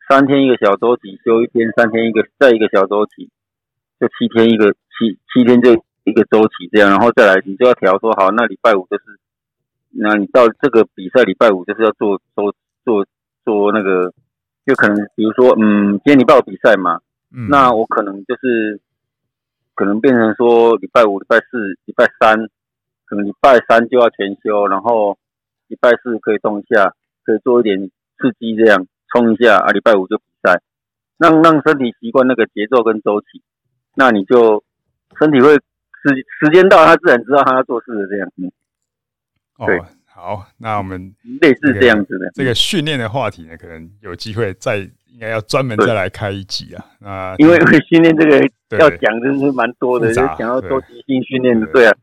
[0.06, 3.30] 三天一个小周期，休一天，三天一个，再一个小周期，
[3.98, 9.04] 就七天一个七七天就一个周期这样，然后再来你就要调说好，那礼拜五就是，
[9.90, 13.06] 那你到这个比赛礼拜五就是要做做做
[13.44, 14.12] 做那个，
[14.64, 17.00] 就可能比如说嗯，今天礼拜五比赛嘛，
[17.32, 18.80] 嗯，那我可能就是
[19.74, 22.48] 可能变成说礼拜五、礼拜四、礼拜三，
[23.06, 25.18] 可能礼拜三就要全休，然后
[25.68, 26.94] 礼拜四可以动一下，
[27.24, 28.86] 可以做一点刺激这样。
[29.14, 29.68] 冲一下啊！
[29.70, 30.60] 礼拜五就比赛，
[31.18, 33.40] 让让身体习惯那个节奏跟周期，
[33.94, 34.64] 那你就
[35.16, 35.56] 身体会
[36.04, 38.30] 时时间到，他自然知道他要做事的这样。
[38.36, 38.52] 嗯，
[39.66, 46.84] 对，哦、好，那我们类似这样子的这个训练的话题呢，可能有机会再应该要专门再来开一集啊。
[47.00, 48.38] 那因为训练这个
[48.78, 51.96] 要讲真是蛮多的，就讲到周期性训练的，对啊。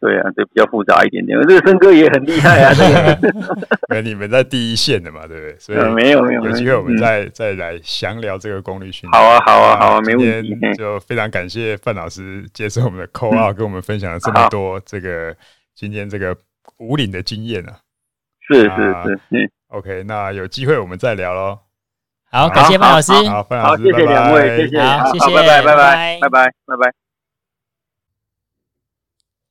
[0.00, 1.38] 对啊，这比较复杂一点点。
[1.42, 4.00] 这个森哥也很厉害啊， 这个。
[4.00, 5.56] 你们在第一线的嘛，对不对？
[5.58, 9.22] 所以没有没有，有机会我们再再来详聊这个功率训练。
[9.22, 10.56] 好啊好啊好啊，没问题。
[10.78, 15.36] 就非常感谢范老师接受我们的 call out， 跟我们分享了这么多这个
[15.74, 16.34] 今天这个
[16.78, 17.76] 五岭的经验啊。
[18.48, 21.58] 是是是，OK，那有机会我们再聊喽。
[22.32, 23.12] 好，感谢范老师。
[23.28, 27.09] 好，范老师，谢谢两位，谢谢，好，谢谢，拜拜拜拜拜拜拜拜。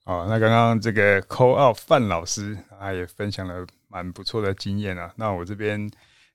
[0.10, 5.14] 哦，那刚刚这个 call out 范老师，他也分享了蛮不错的经验啊。
[5.16, 5.88] 那我这边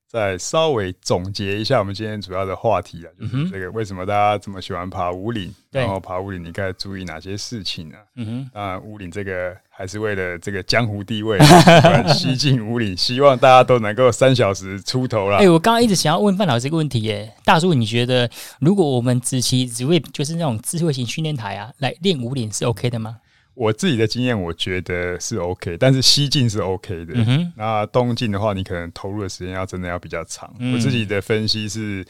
[0.07, 7.99] 再稍微总结一下我们今天主要的话题啊，就是这个为什么大家这么喜欢爬五岭，然后爬五岭你该注意哪些事情呢？
[8.15, 11.37] 嗯哼，当然五岭这个还是为了这个江湖地位，
[12.15, 15.39] 西进五岭，希望大家都能够三小时出头了。
[15.39, 23.17] 哎，我刚刚一直想要问范老师一个问题，耶，大叔，你觉得如果我们只骑只为就是那种智慧型训练台啊来练五岭是 OK 的吗？
[23.55, 27.15] 我自己的经验，我觉得是 OK，但是西进是 OK 的。
[27.15, 30.53] 嗯、那东进的话，你可能投入的时间要真的要比较长。
[30.59, 32.05] 嗯、我自己的分析是，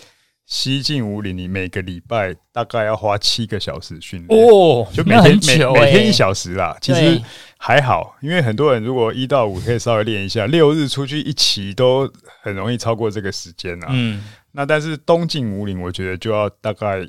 [0.46, 6.76] 西进五岭，你每个礼拜大概要花七个小时训练哦，就每天每每天一小时啦。
[6.80, 7.20] 其实
[7.58, 12.10] 还好，因为很多人如果一到五可以稍微练一下，六日出去一骑都
[12.42, 13.88] 很容易超过这个时间啊。
[13.90, 17.06] 嗯，那但是东进五岭，我觉得就要大概。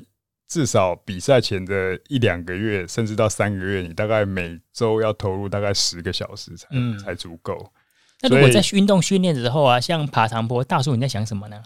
[0.48, 7.72] 至少比赛前的一两个月，甚至到三个月，你大概每周要投入大概十个小时才、嗯、才足够。
[8.20, 11.60] 那如果在运动训练的时候啊，像爬长坡，大叔你在想什么呢？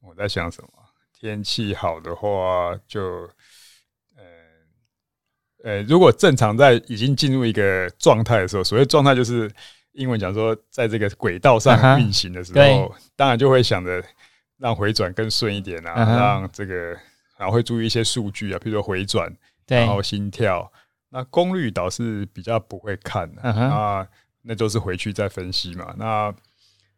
[0.00, 0.68] 我在想什么？
[1.18, 3.30] 天气好的话就，就
[4.16, 4.22] 呃
[5.64, 9.50] 呃，如果正常在已经进入一个状态的时候，所谓状态就是
[9.92, 14.04] 英文讲说，在这个轨道上运行的时候，啊、当然就会想着
[14.58, 16.94] 让回转更顺一点啊，啊让这个。
[17.38, 19.30] 然后会注意一些数据啊，比如说回转，
[19.66, 20.70] 对然后心跳，
[21.10, 23.54] 那功率倒是比较不会看的，uh huh.
[23.54, 24.08] 那
[24.42, 25.94] 那都是回去再分析嘛。
[25.98, 26.32] 那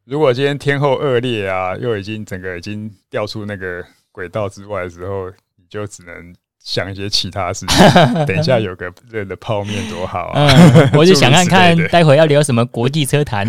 [0.04, 7.76] 如果今天天候恶劣啊，又已经整个已经掉出那个轨道之外的时候，你就只能想一些其他事情。
[8.24, 10.46] 等一下有个热的泡面多好啊！
[10.48, 13.46] 嗯、我就想看 看待会要聊什么国际车坛。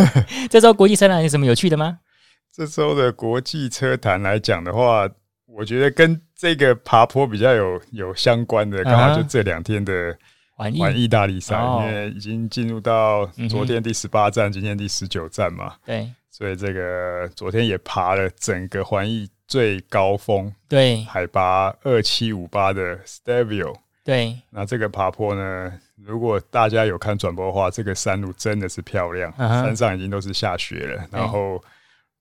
[0.50, 2.00] 这周国际车坛有什么有趣的吗？
[2.52, 5.08] 这周的国际车坛来讲的话。
[5.54, 10.16] 我觉得跟这个爬坡比较有有相关的，刚好就这两天的
[10.54, 11.06] 环意。
[11.06, 15.74] 大利赛，因为已经进入到昨天第十八站，今天第十九站嘛。
[15.84, 23.74] 对，所以这个昨天也爬了整个环意最高峰，对，海拔二七五八的 Stelvio。
[24.02, 31.62] 对，那这个爬坡呢，如果大家有看转播的话，这个山路真的是漂亮，山上已经都是下雪了，然后。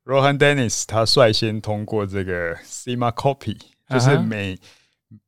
[0.05, 4.57] Rohan Dennis 他率先通过这个 Cima Coppi，就是每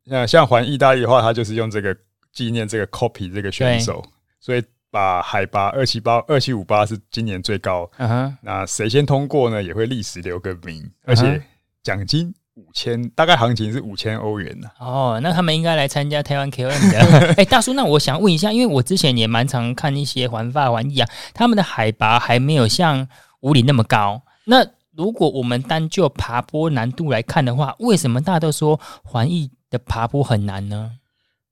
[0.05, 1.95] 像像环意大利的话，他就是用这个
[2.31, 4.03] 纪念这个 Coppi 这个选手，
[4.39, 7.89] 所以把海拔二七八二七五八是今年最高。
[7.99, 8.33] Uh huh.
[8.41, 9.61] 那谁先通过呢？
[9.61, 11.41] 也会历史留个名，而且
[11.83, 14.67] 奖金五千，大概行情是五千欧元呢。
[14.79, 16.99] 哦，那他们应该来参加台湾 KOM 的。
[17.29, 23.07] 哎、欸，大叔，那我想问一下，因为我之前也蛮常看一些环法环意啊，他们的海拔还没有像
[23.41, 24.23] 五里那么高。
[24.45, 24.65] 那
[24.95, 30.91] 如果我们单就爬坡难度来看的话，为什么大家都说环意的爬坡很难呢？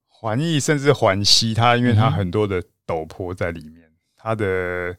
[0.08, 4.96] 环意甚至环西，它因为它很多的陡坡在里面，它的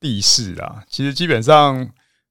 [0.00, 1.88] 地势啊，其实基本上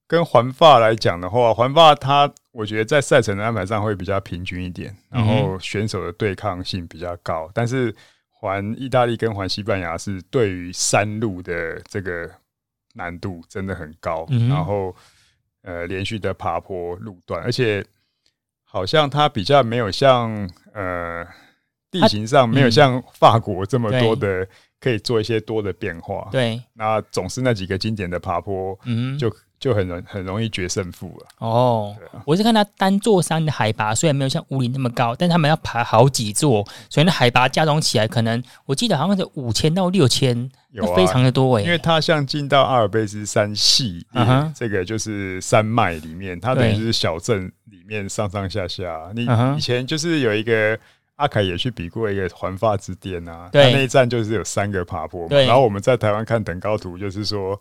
[0.08, 7.50] 跟环法来讲的话，环法它我觉得在赛程的安排上会比较平均一点，然后选手的对抗性比较高。
[7.54, 7.96] 但是
[8.30, 12.30] 环意大利跟环西班牙是对于山路的这个。
[12.94, 14.96] 难度真的很高，嗯、然后
[15.62, 17.86] 呃连续的爬坡路段，而且
[18.64, 21.28] 好像它比较没有像呃
[21.92, 24.48] 地形上没有像法国这么多的
[24.80, 26.28] 可以做一些多的变化。
[26.32, 29.32] 对，那总是那几个经典的爬坡，嗯，就。
[29.60, 31.96] 就很容很容易决胜负了哦。
[32.12, 41.64] 啊、我是看它单座山的海拔虽然没有像武岭那么高，但他们要爬好几座，所以那海拔加总起来，可能我记得好像是五千到六千，有非常的多哎。
[41.64, 44.06] 因为它像进到阿尔卑斯山系，
[44.54, 49.10] 这个就是山脉里面，它等于是小镇里面上上下下。
[49.16, 49.26] 你
[49.58, 50.78] 以前就是有一个
[51.16, 57.60] 阿凯也去比过一个环发之巅啊，他，那一站就是有三个爬坡然后我们在台湾看等高图，就是说。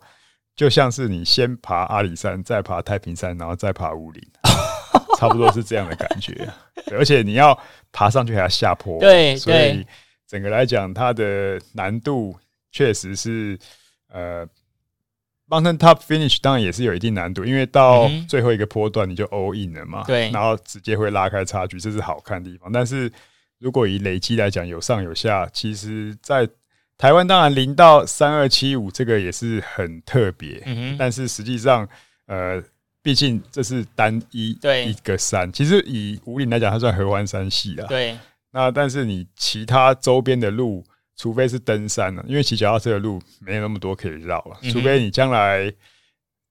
[0.55, 4.23] 就像是你先爬阿里山，再爬太平山，然后再爬五岭，
[5.17, 6.47] 差不多是这样的感觉。
[6.91, 7.59] 而且你要
[7.91, 9.83] 爬上去还要下坡，对，所以
[10.27, 12.35] 整个来讲，它的难度
[12.73, 13.57] 确实是
[14.09, 14.45] 呃
[15.47, 22.69] ，Mountain Top Finish 当然也是有一定难度，因为到最后一个坡段你就 all in 了嘛，对，然后直接会拉开差距，这是好看的地方。
[22.71, 23.09] 但是
[23.59, 26.49] 如果以累积来讲，有上有下，其实，在
[26.97, 30.97] 台湾当然零到三二七五这个也是很特别，嗯、哼。
[30.97, 31.87] 但是实际上，
[32.25, 32.61] 呃，
[33.01, 34.85] 毕竟这是单一对。
[34.85, 37.87] 一个山，其实以五岭来讲，它算合欢山系啊。
[37.87, 38.17] 对，
[38.51, 40.83] 那但是你其他周边的路，
[41.15, 45.73] 除非是登山了，因为骑脚踏车的路没有那么多可以绕了，嗯、除非你将来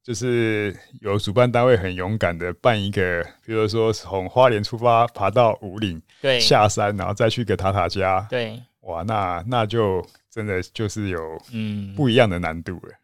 [0.03, 10.05] 就是有主办单位很勇敢的办一个，比如说从花莲出发爬到五岭，对，下山然后再去个塔塔加，对，哇，那那就。
[10.33, 11.21] 真的就是有
[11.53, 12.95] 嗯不一样的难度了。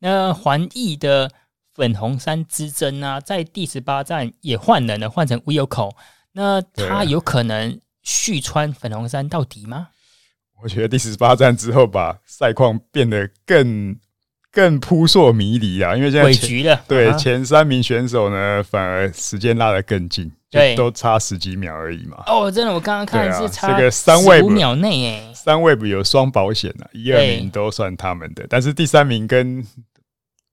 [0.00, 1.30] 那环意的
[1.72, 5.94] 粉红山之争啊，在第十八站也换人了，换成 Wilco，
[6.32, 9.90] 那他有可能续穿粉红山到底吗？
[10.62, 13.96] 我觉得第十八站之后，把赛况变得更
[14.52, 15.96] 更扑朔迷离啊！
[15.96, 17.18] 因为现在尾局了，对、uh.
[17.18, 22.22] 前三名选手呢，反而时间拉得更近，对，都差十几秒而已嘛。
[22.26, 29.66] 哦，真的，我刚刚看是差这个三位五秒内，诶，三位不有双保险啊，一二名都算他们的，但是第三名跟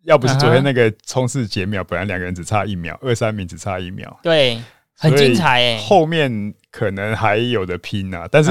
[0.05, 1.87] 要不是昨天那个冲刺减秒，uh.
[1.87, 4.59] 本来两个人只差一秒，二三名只差一秒，对，
[4.97, 8.49] 很精彩诶，后面可能还有的拼啊，但是。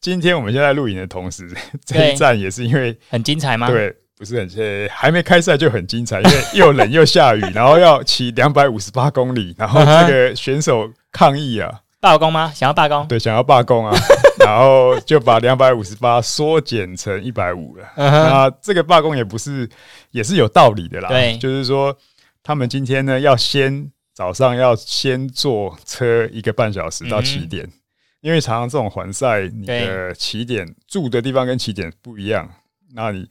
[0.00, 0.02] Uh.
[0.02, 1.48] 今天我们现在录影的同时，
[1.84, 3.68] 这一站也是因为很精彩吗？
[3.68, 12.50] 对，不是很呃，还没开赛就很精彩， 因为又冷又下雨，然后要骑两百五十八公里，然后这个选手抗议啊，罢工吗？
[12.54, 13.06] 想要罢工？
[13.08, 13.94] 对，想要罢工啊，
[14.40, 17.84] 然后就把两百五十八缩减成一百五了。
[17.96, 19.68] 那这个罢工也不是，
[20.12, 21.10] 也是有道理的啦。
[21.10, 21.94] 对，就是说
[22.42, 27.64] 他们今天呢，要先早上要先坐车一个半小时到起点。
[27.64, 27.72] 嗯
[28.20, 32.48] 因为常常这种环赛，你的起点住的地方跟起点不一样，
[32.94, 33.28] 那你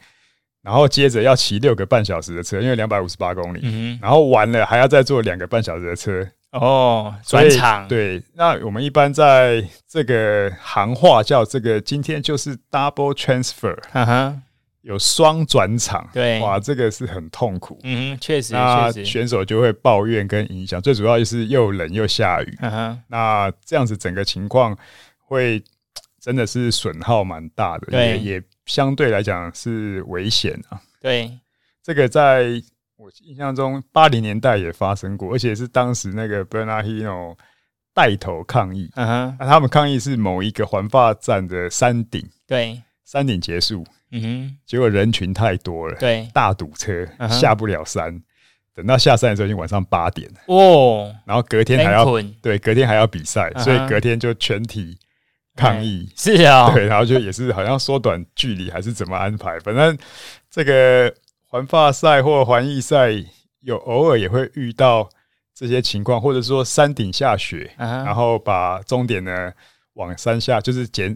[0.62, 7.88] 然后接着要骑六个半小时的车，因为两百五十八公里，嗯，然后完了还要再坐两个半小时的车哦，转场。
[7.88, 14.42] 对，那我们一般在这个行话叫这个今天就是 double transfer，哈哈。
[14.90, 17.80] 有双转场，对，哇，这个是很痛苦。
[17.84, 22.58] 嗯，确实，那选手就会抱怨跟影响，最主要就是又冷又下雨。
[22.60, 24.76] 嗯、那这样子整个情况
[25.20, 25.64] 会
[26.20, 30.82] 真的是损耗蛮大的，对，也也相对来讲是危险啊。
[31.00, 31.38] 对，
[31.84, 32.60] 这个在
[32.98, 37.38] 我印象中八零年代也发生过，而且是当时那个 Bernard Hinault
[37.94, 38.90] 带头抗议。
[38.96, 43.86] 嗯哼，那他们抗议是某一个环法站的山顶，对，山顶结束。
[44.12, 48.14] 嗯哼，结果人群太多了，对，大堵车，下不了山。
[48.14, 48.22] Uh.
[48.76, 50.40] 等到下山的时候，已经晚上八点了。
[50.48, 52.06] 哦，然后隔天还要
[52.42, 53.64] 对，隔天还要比赛，uh.
[53.64, 54.98] 所以隔天就全体
[55.56, 56.10] 抗议。
[56.16, 59.60] 是啊， 对，然后就也是好像缩短距离还是怎么安排。
[59.60, 59.98] 反正
[60.50, 61.14] 这个
[61.46, 63.10] 环法赛或环意赛
[63.60, 65.10] 有偶尔也会遇到
[65.54, 68.06] 这些情况，或者说山顶下雪，uh.
[68.06, 69.52] 然后把终点呢
[69.94, 71.14] 往山下就是减。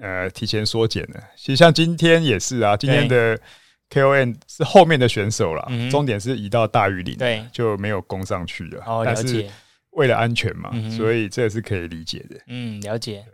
[0.00, 1.20] 呃，提前缩减了。
[1.36, 3.38] 其实像今天也是啊，今天的
[3.90, 8.82] KON 是后面的选手了，终点是移到大禹岭，对，就没有攻上去了。
[8.86, 9.48] 哦，了解。
[9.90, 12.36] 为了安全嘛，嗯、所以这是可以理解的。
[12.48, 13.24] 嗯，了解。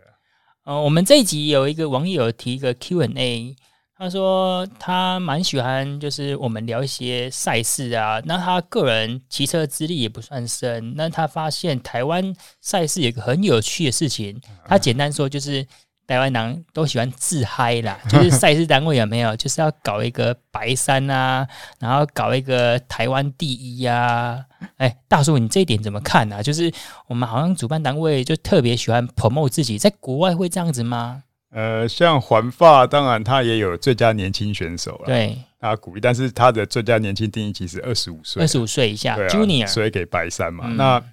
[0.63, 3.55] 呃，我们这一集有一个网友提一个 Q&A，
[3.97, 8.21] 他说他蛮喜欢，就是我们聊一些赛事啊。
[8.25, 15.65] 那他个人骑车资历也不算深，那他发现台湾赛事有一个很有趣的事情，他简单说就是。
[16.11, 21.47] 台湾人都喜欢自嗨啦， 就是赛事单位有没有，就是要搞一个白山啊，
[21.79, 24.45] 然后搞一个台湾第一呀、啊。
[24.75, 26.43] 哎、欸，大叔，你这一点怎么看啊？
[26.43, 26.69] 就是
[27.07, 31.23] 我们好像主办单位就特别喜欢 promote 自己，在国外会这样子吗？
[31.51, 40.65] 呃，像环法，当然他也有最佳年轻选手了，对，他鼓励，但是他的最佳年轻定义其实二十五岁，二十五岁以下、啊、，Junior，所以给白山嘛。
[40.67, 41.03] 嗯、那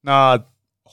[0.00, 0.42] 那。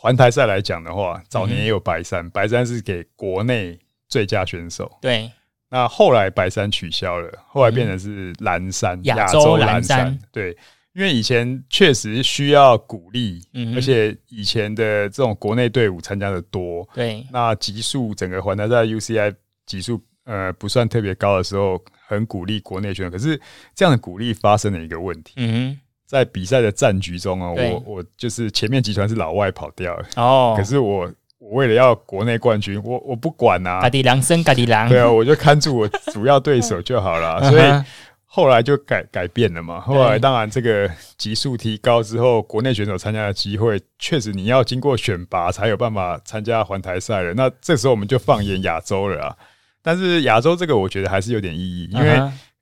[0.02, 3.78] 环台赛来讲的话，早年也有白山，嗯、白山是给国内
[4.08, 4.90] 最佳选手。
[5.02, 5.30] 对，
[5.70, 10.20] 那后来白山取消了，后来变成是蓝山，亚、嗯、洲蓝山，山。
[10.32, 10.56] 对，
[10.94, 16.88] 因为以前确实需要鼓励、嗯，而且以前的这种国内队伍参加的多。
[16.94, 19.36] 对，那级数整个环台赛 UCI
[19.66, 21.78] 级数呃不算特别高的时候，
[22.08, 23.12] 很鼓励国内选手。
[23.12, 23.38] 可是
[23.76, 25.34] 这样的鼓励发生了一个问题。
[25.36, 25.78] 嗯
[26.10, 31.02] 在比赛的战局中啊，我我就是前面集团是老外跑掉了哦， 可是我
[31.38, 37.84] 我为了要国内冠军，我我不管啊，嘎地狼生嘎地狼，对啊，我就看住我主要对手就好了， 所以
[38.26, 39.80] 后来就改改变了嘛。
[39.82, 47.36] 后来当然这个级数提高之后，国内选手参加的机会确实你要经过选拔才有办法参加环台赛了。
[47.36, 49.38] 那这时候我们就放眼亚洲了啊，
[49.84, 52.20] 但是亚洲这个我觉得还是有点意义，因为。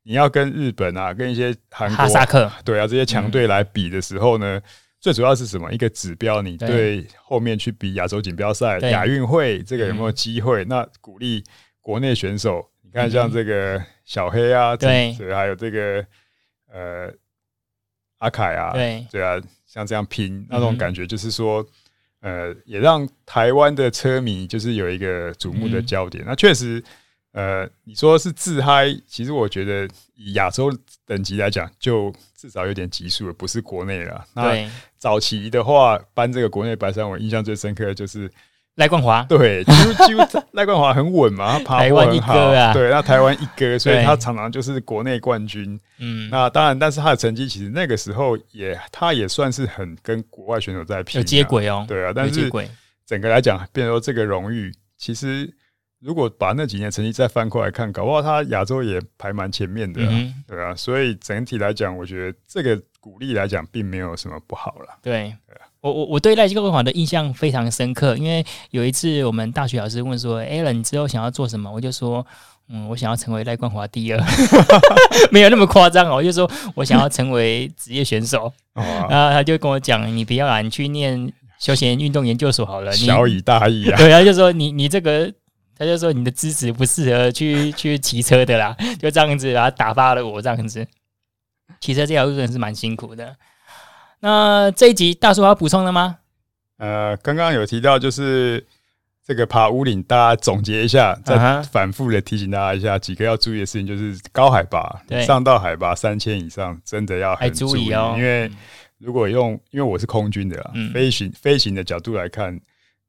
[0.08, 4.62] 你要跟日本啊，跟一些韩国、哈萨克，对啊，这些强队来比的时候呢，嗯，
[4.98, 5.70] 最主要是什么？
[5.70, 10.64] 一个指标，你对后面去比亚洲锦标赛、亚运会这个有没有机会？
[10.64, 11.44] 嗯、那鼓励
[11.82, 16.02] 国内选手，你看像这个小黑啊，对，还有这个
[16.72, 17.12] 呃
[18.16, 21.62] 阿凯啊，对，对啊，像这样拼那种感觉，就是说，
[22.22, 26.24] 呃，也让台湾的车迷就是有一个瞩目的焦点。
[26.24, 26.82] 嗯、那确实。
[27.38, 30.76] 呃，你说是自嗨，其实我觉得以亚洲
[31.06, 34.24] 等级来讲，就至少有点级数了，不是国内了。
[34.34, 34.68] 那
[34.98, 38.28] 早期的话，搬这个国内白山，我印象最深刻的就是
[38.74, 40.20] 赖冠华，对，几乎几乎
[40.50, 42.72] 赖冠华很稳嘛， 他爬坡很好啊。
[42.72, 45.78] 对，那台湾一哥，所以他常常就是国内冠军。
[45.98, 51.84] 嗯，那当然，但是他的成绩其实那个时候也，他也算是很跟国外选手在拼，有接轨哦。
[51.86, 52.50] 对啊，但是
[53.06, 55.48] 整个来讲，变成说这个荣誉，其实
[56.00, 60.74] 如果把那几年成绩再翻过来看，搞不好他亚洲也排蛮前面的，嗯对啊。
[60.74, 64.98] 所以整体来讲，我觉得这个鼓励来讲，并没有什么不好了。
[65.02, 65.34] 对。
[65.80, 72.26] 我我我对赖冠华的印象非常深刻，因为有一次我们大学老师问说：“Alan，你之后想要做什么？”我就说
[72.68, 74.20] ：“嗯，我想要成为赖冠华第二，
[75.30, 78.52] 没有那么夸张哦。”我就说我想要成为职业选手，
[79.08, 85.32] 然后他就跟我讲：“你不要啊，你去念休闲运动研究所好了。”小以大义啊，对，他就说你你这个，
[85.78, 90.86] 他就说你的资质不适合去 去骑车的啦，就这样子，然后打发了我这样子。
[91.80, 93.36] 骑车这条路真的是蛮辛苦的。
[94.20, 96.18] 那这一集大叔要补充的吗？
[96.78, 98.66] 呃，刚刚有提到，就是
[99.24, 108.14] 这个爬武岭，大家总结一下，再反复的提醒大家一下几个要注意的事情，就是高海拔，上到海拔三千以上，真的要很注意哦。
[108.16, 108.50] 因为
[108.98, 112.60] 如果用，因为我是空军的啊，飞行飞行的角度来看，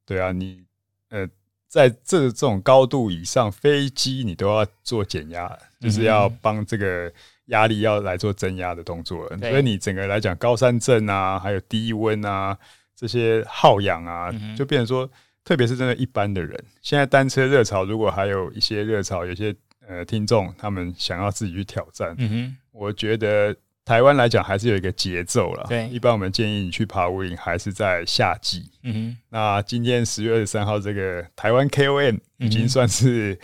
[0.06, 0.62] 对啊，你
[1.08, 1.26] 呃，
[1.70, 5.50] 在这这种高度以上，飞机你都要做减压，
[5.80, 7.10] 就是要帮这个。
[7.46, 12.56] 压力要来做增压的动作了，所以你整个来讲，高山症啊，还有低温啊，
[12.94, 15.10] 这些耗氧啊，就变成说，
[15.42, 19.52] 特别是真的一般的人，现在单车热潮，如果还有一些热潮，有些
[19.88, 23.52] 呃听众他们想要自己去挑战，嗯哼，我觉得
[23.90, 25.66] 台湾来讲还是有一个节奏了。
[25.68, 28.70] 对，一般我们建议你去爬武岭还是在夏季。
[28.84, 33.36] 嗯哼，那今天十月二十三号，这个台湾 KOM 已经算是。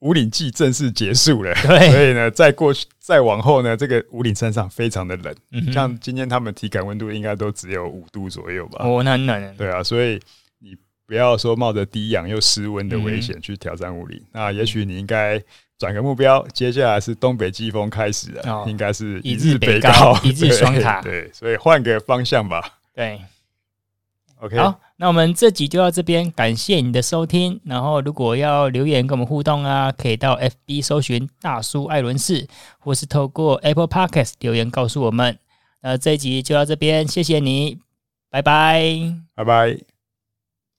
[0.00, 8.84] 五岭季正式结束了， 对，所以呢，再过去再往后呢，这个五岭山上非常的冷，嗯、像今天他们体感温度应该都只有五度左右吧？
[8.84, 9.56] 哦，那很冷。
[9.56, 10.20] 对啊，所以
[10.58, 10.76] 你
[11.06, 15.42] 不要说冒着低氧又失温的危险去挑战武岭，嗯、那也许你应该
[15.78, 22.78] 转个目标，接下来是东北季风开始了，哦、应该是一日北高，一日双塔，对，所以换个方向吧。
[22.94, 23.20] 对。
[24.40, 27.58] OK，好，那我们这集就到这边，感谢你的收听。
[27.64, 32.46] 然后，如果要留言跟我们互动啊，可以到 FB 搜寻大叔艾伦士，
[32.78, 35.38] 或是透过 Apple Podcast 留言告诉我们。
[35.80, 37.78] 那这一集就到这边，谢谢你，
[38.28, 39.93] 拜拜，拜拜。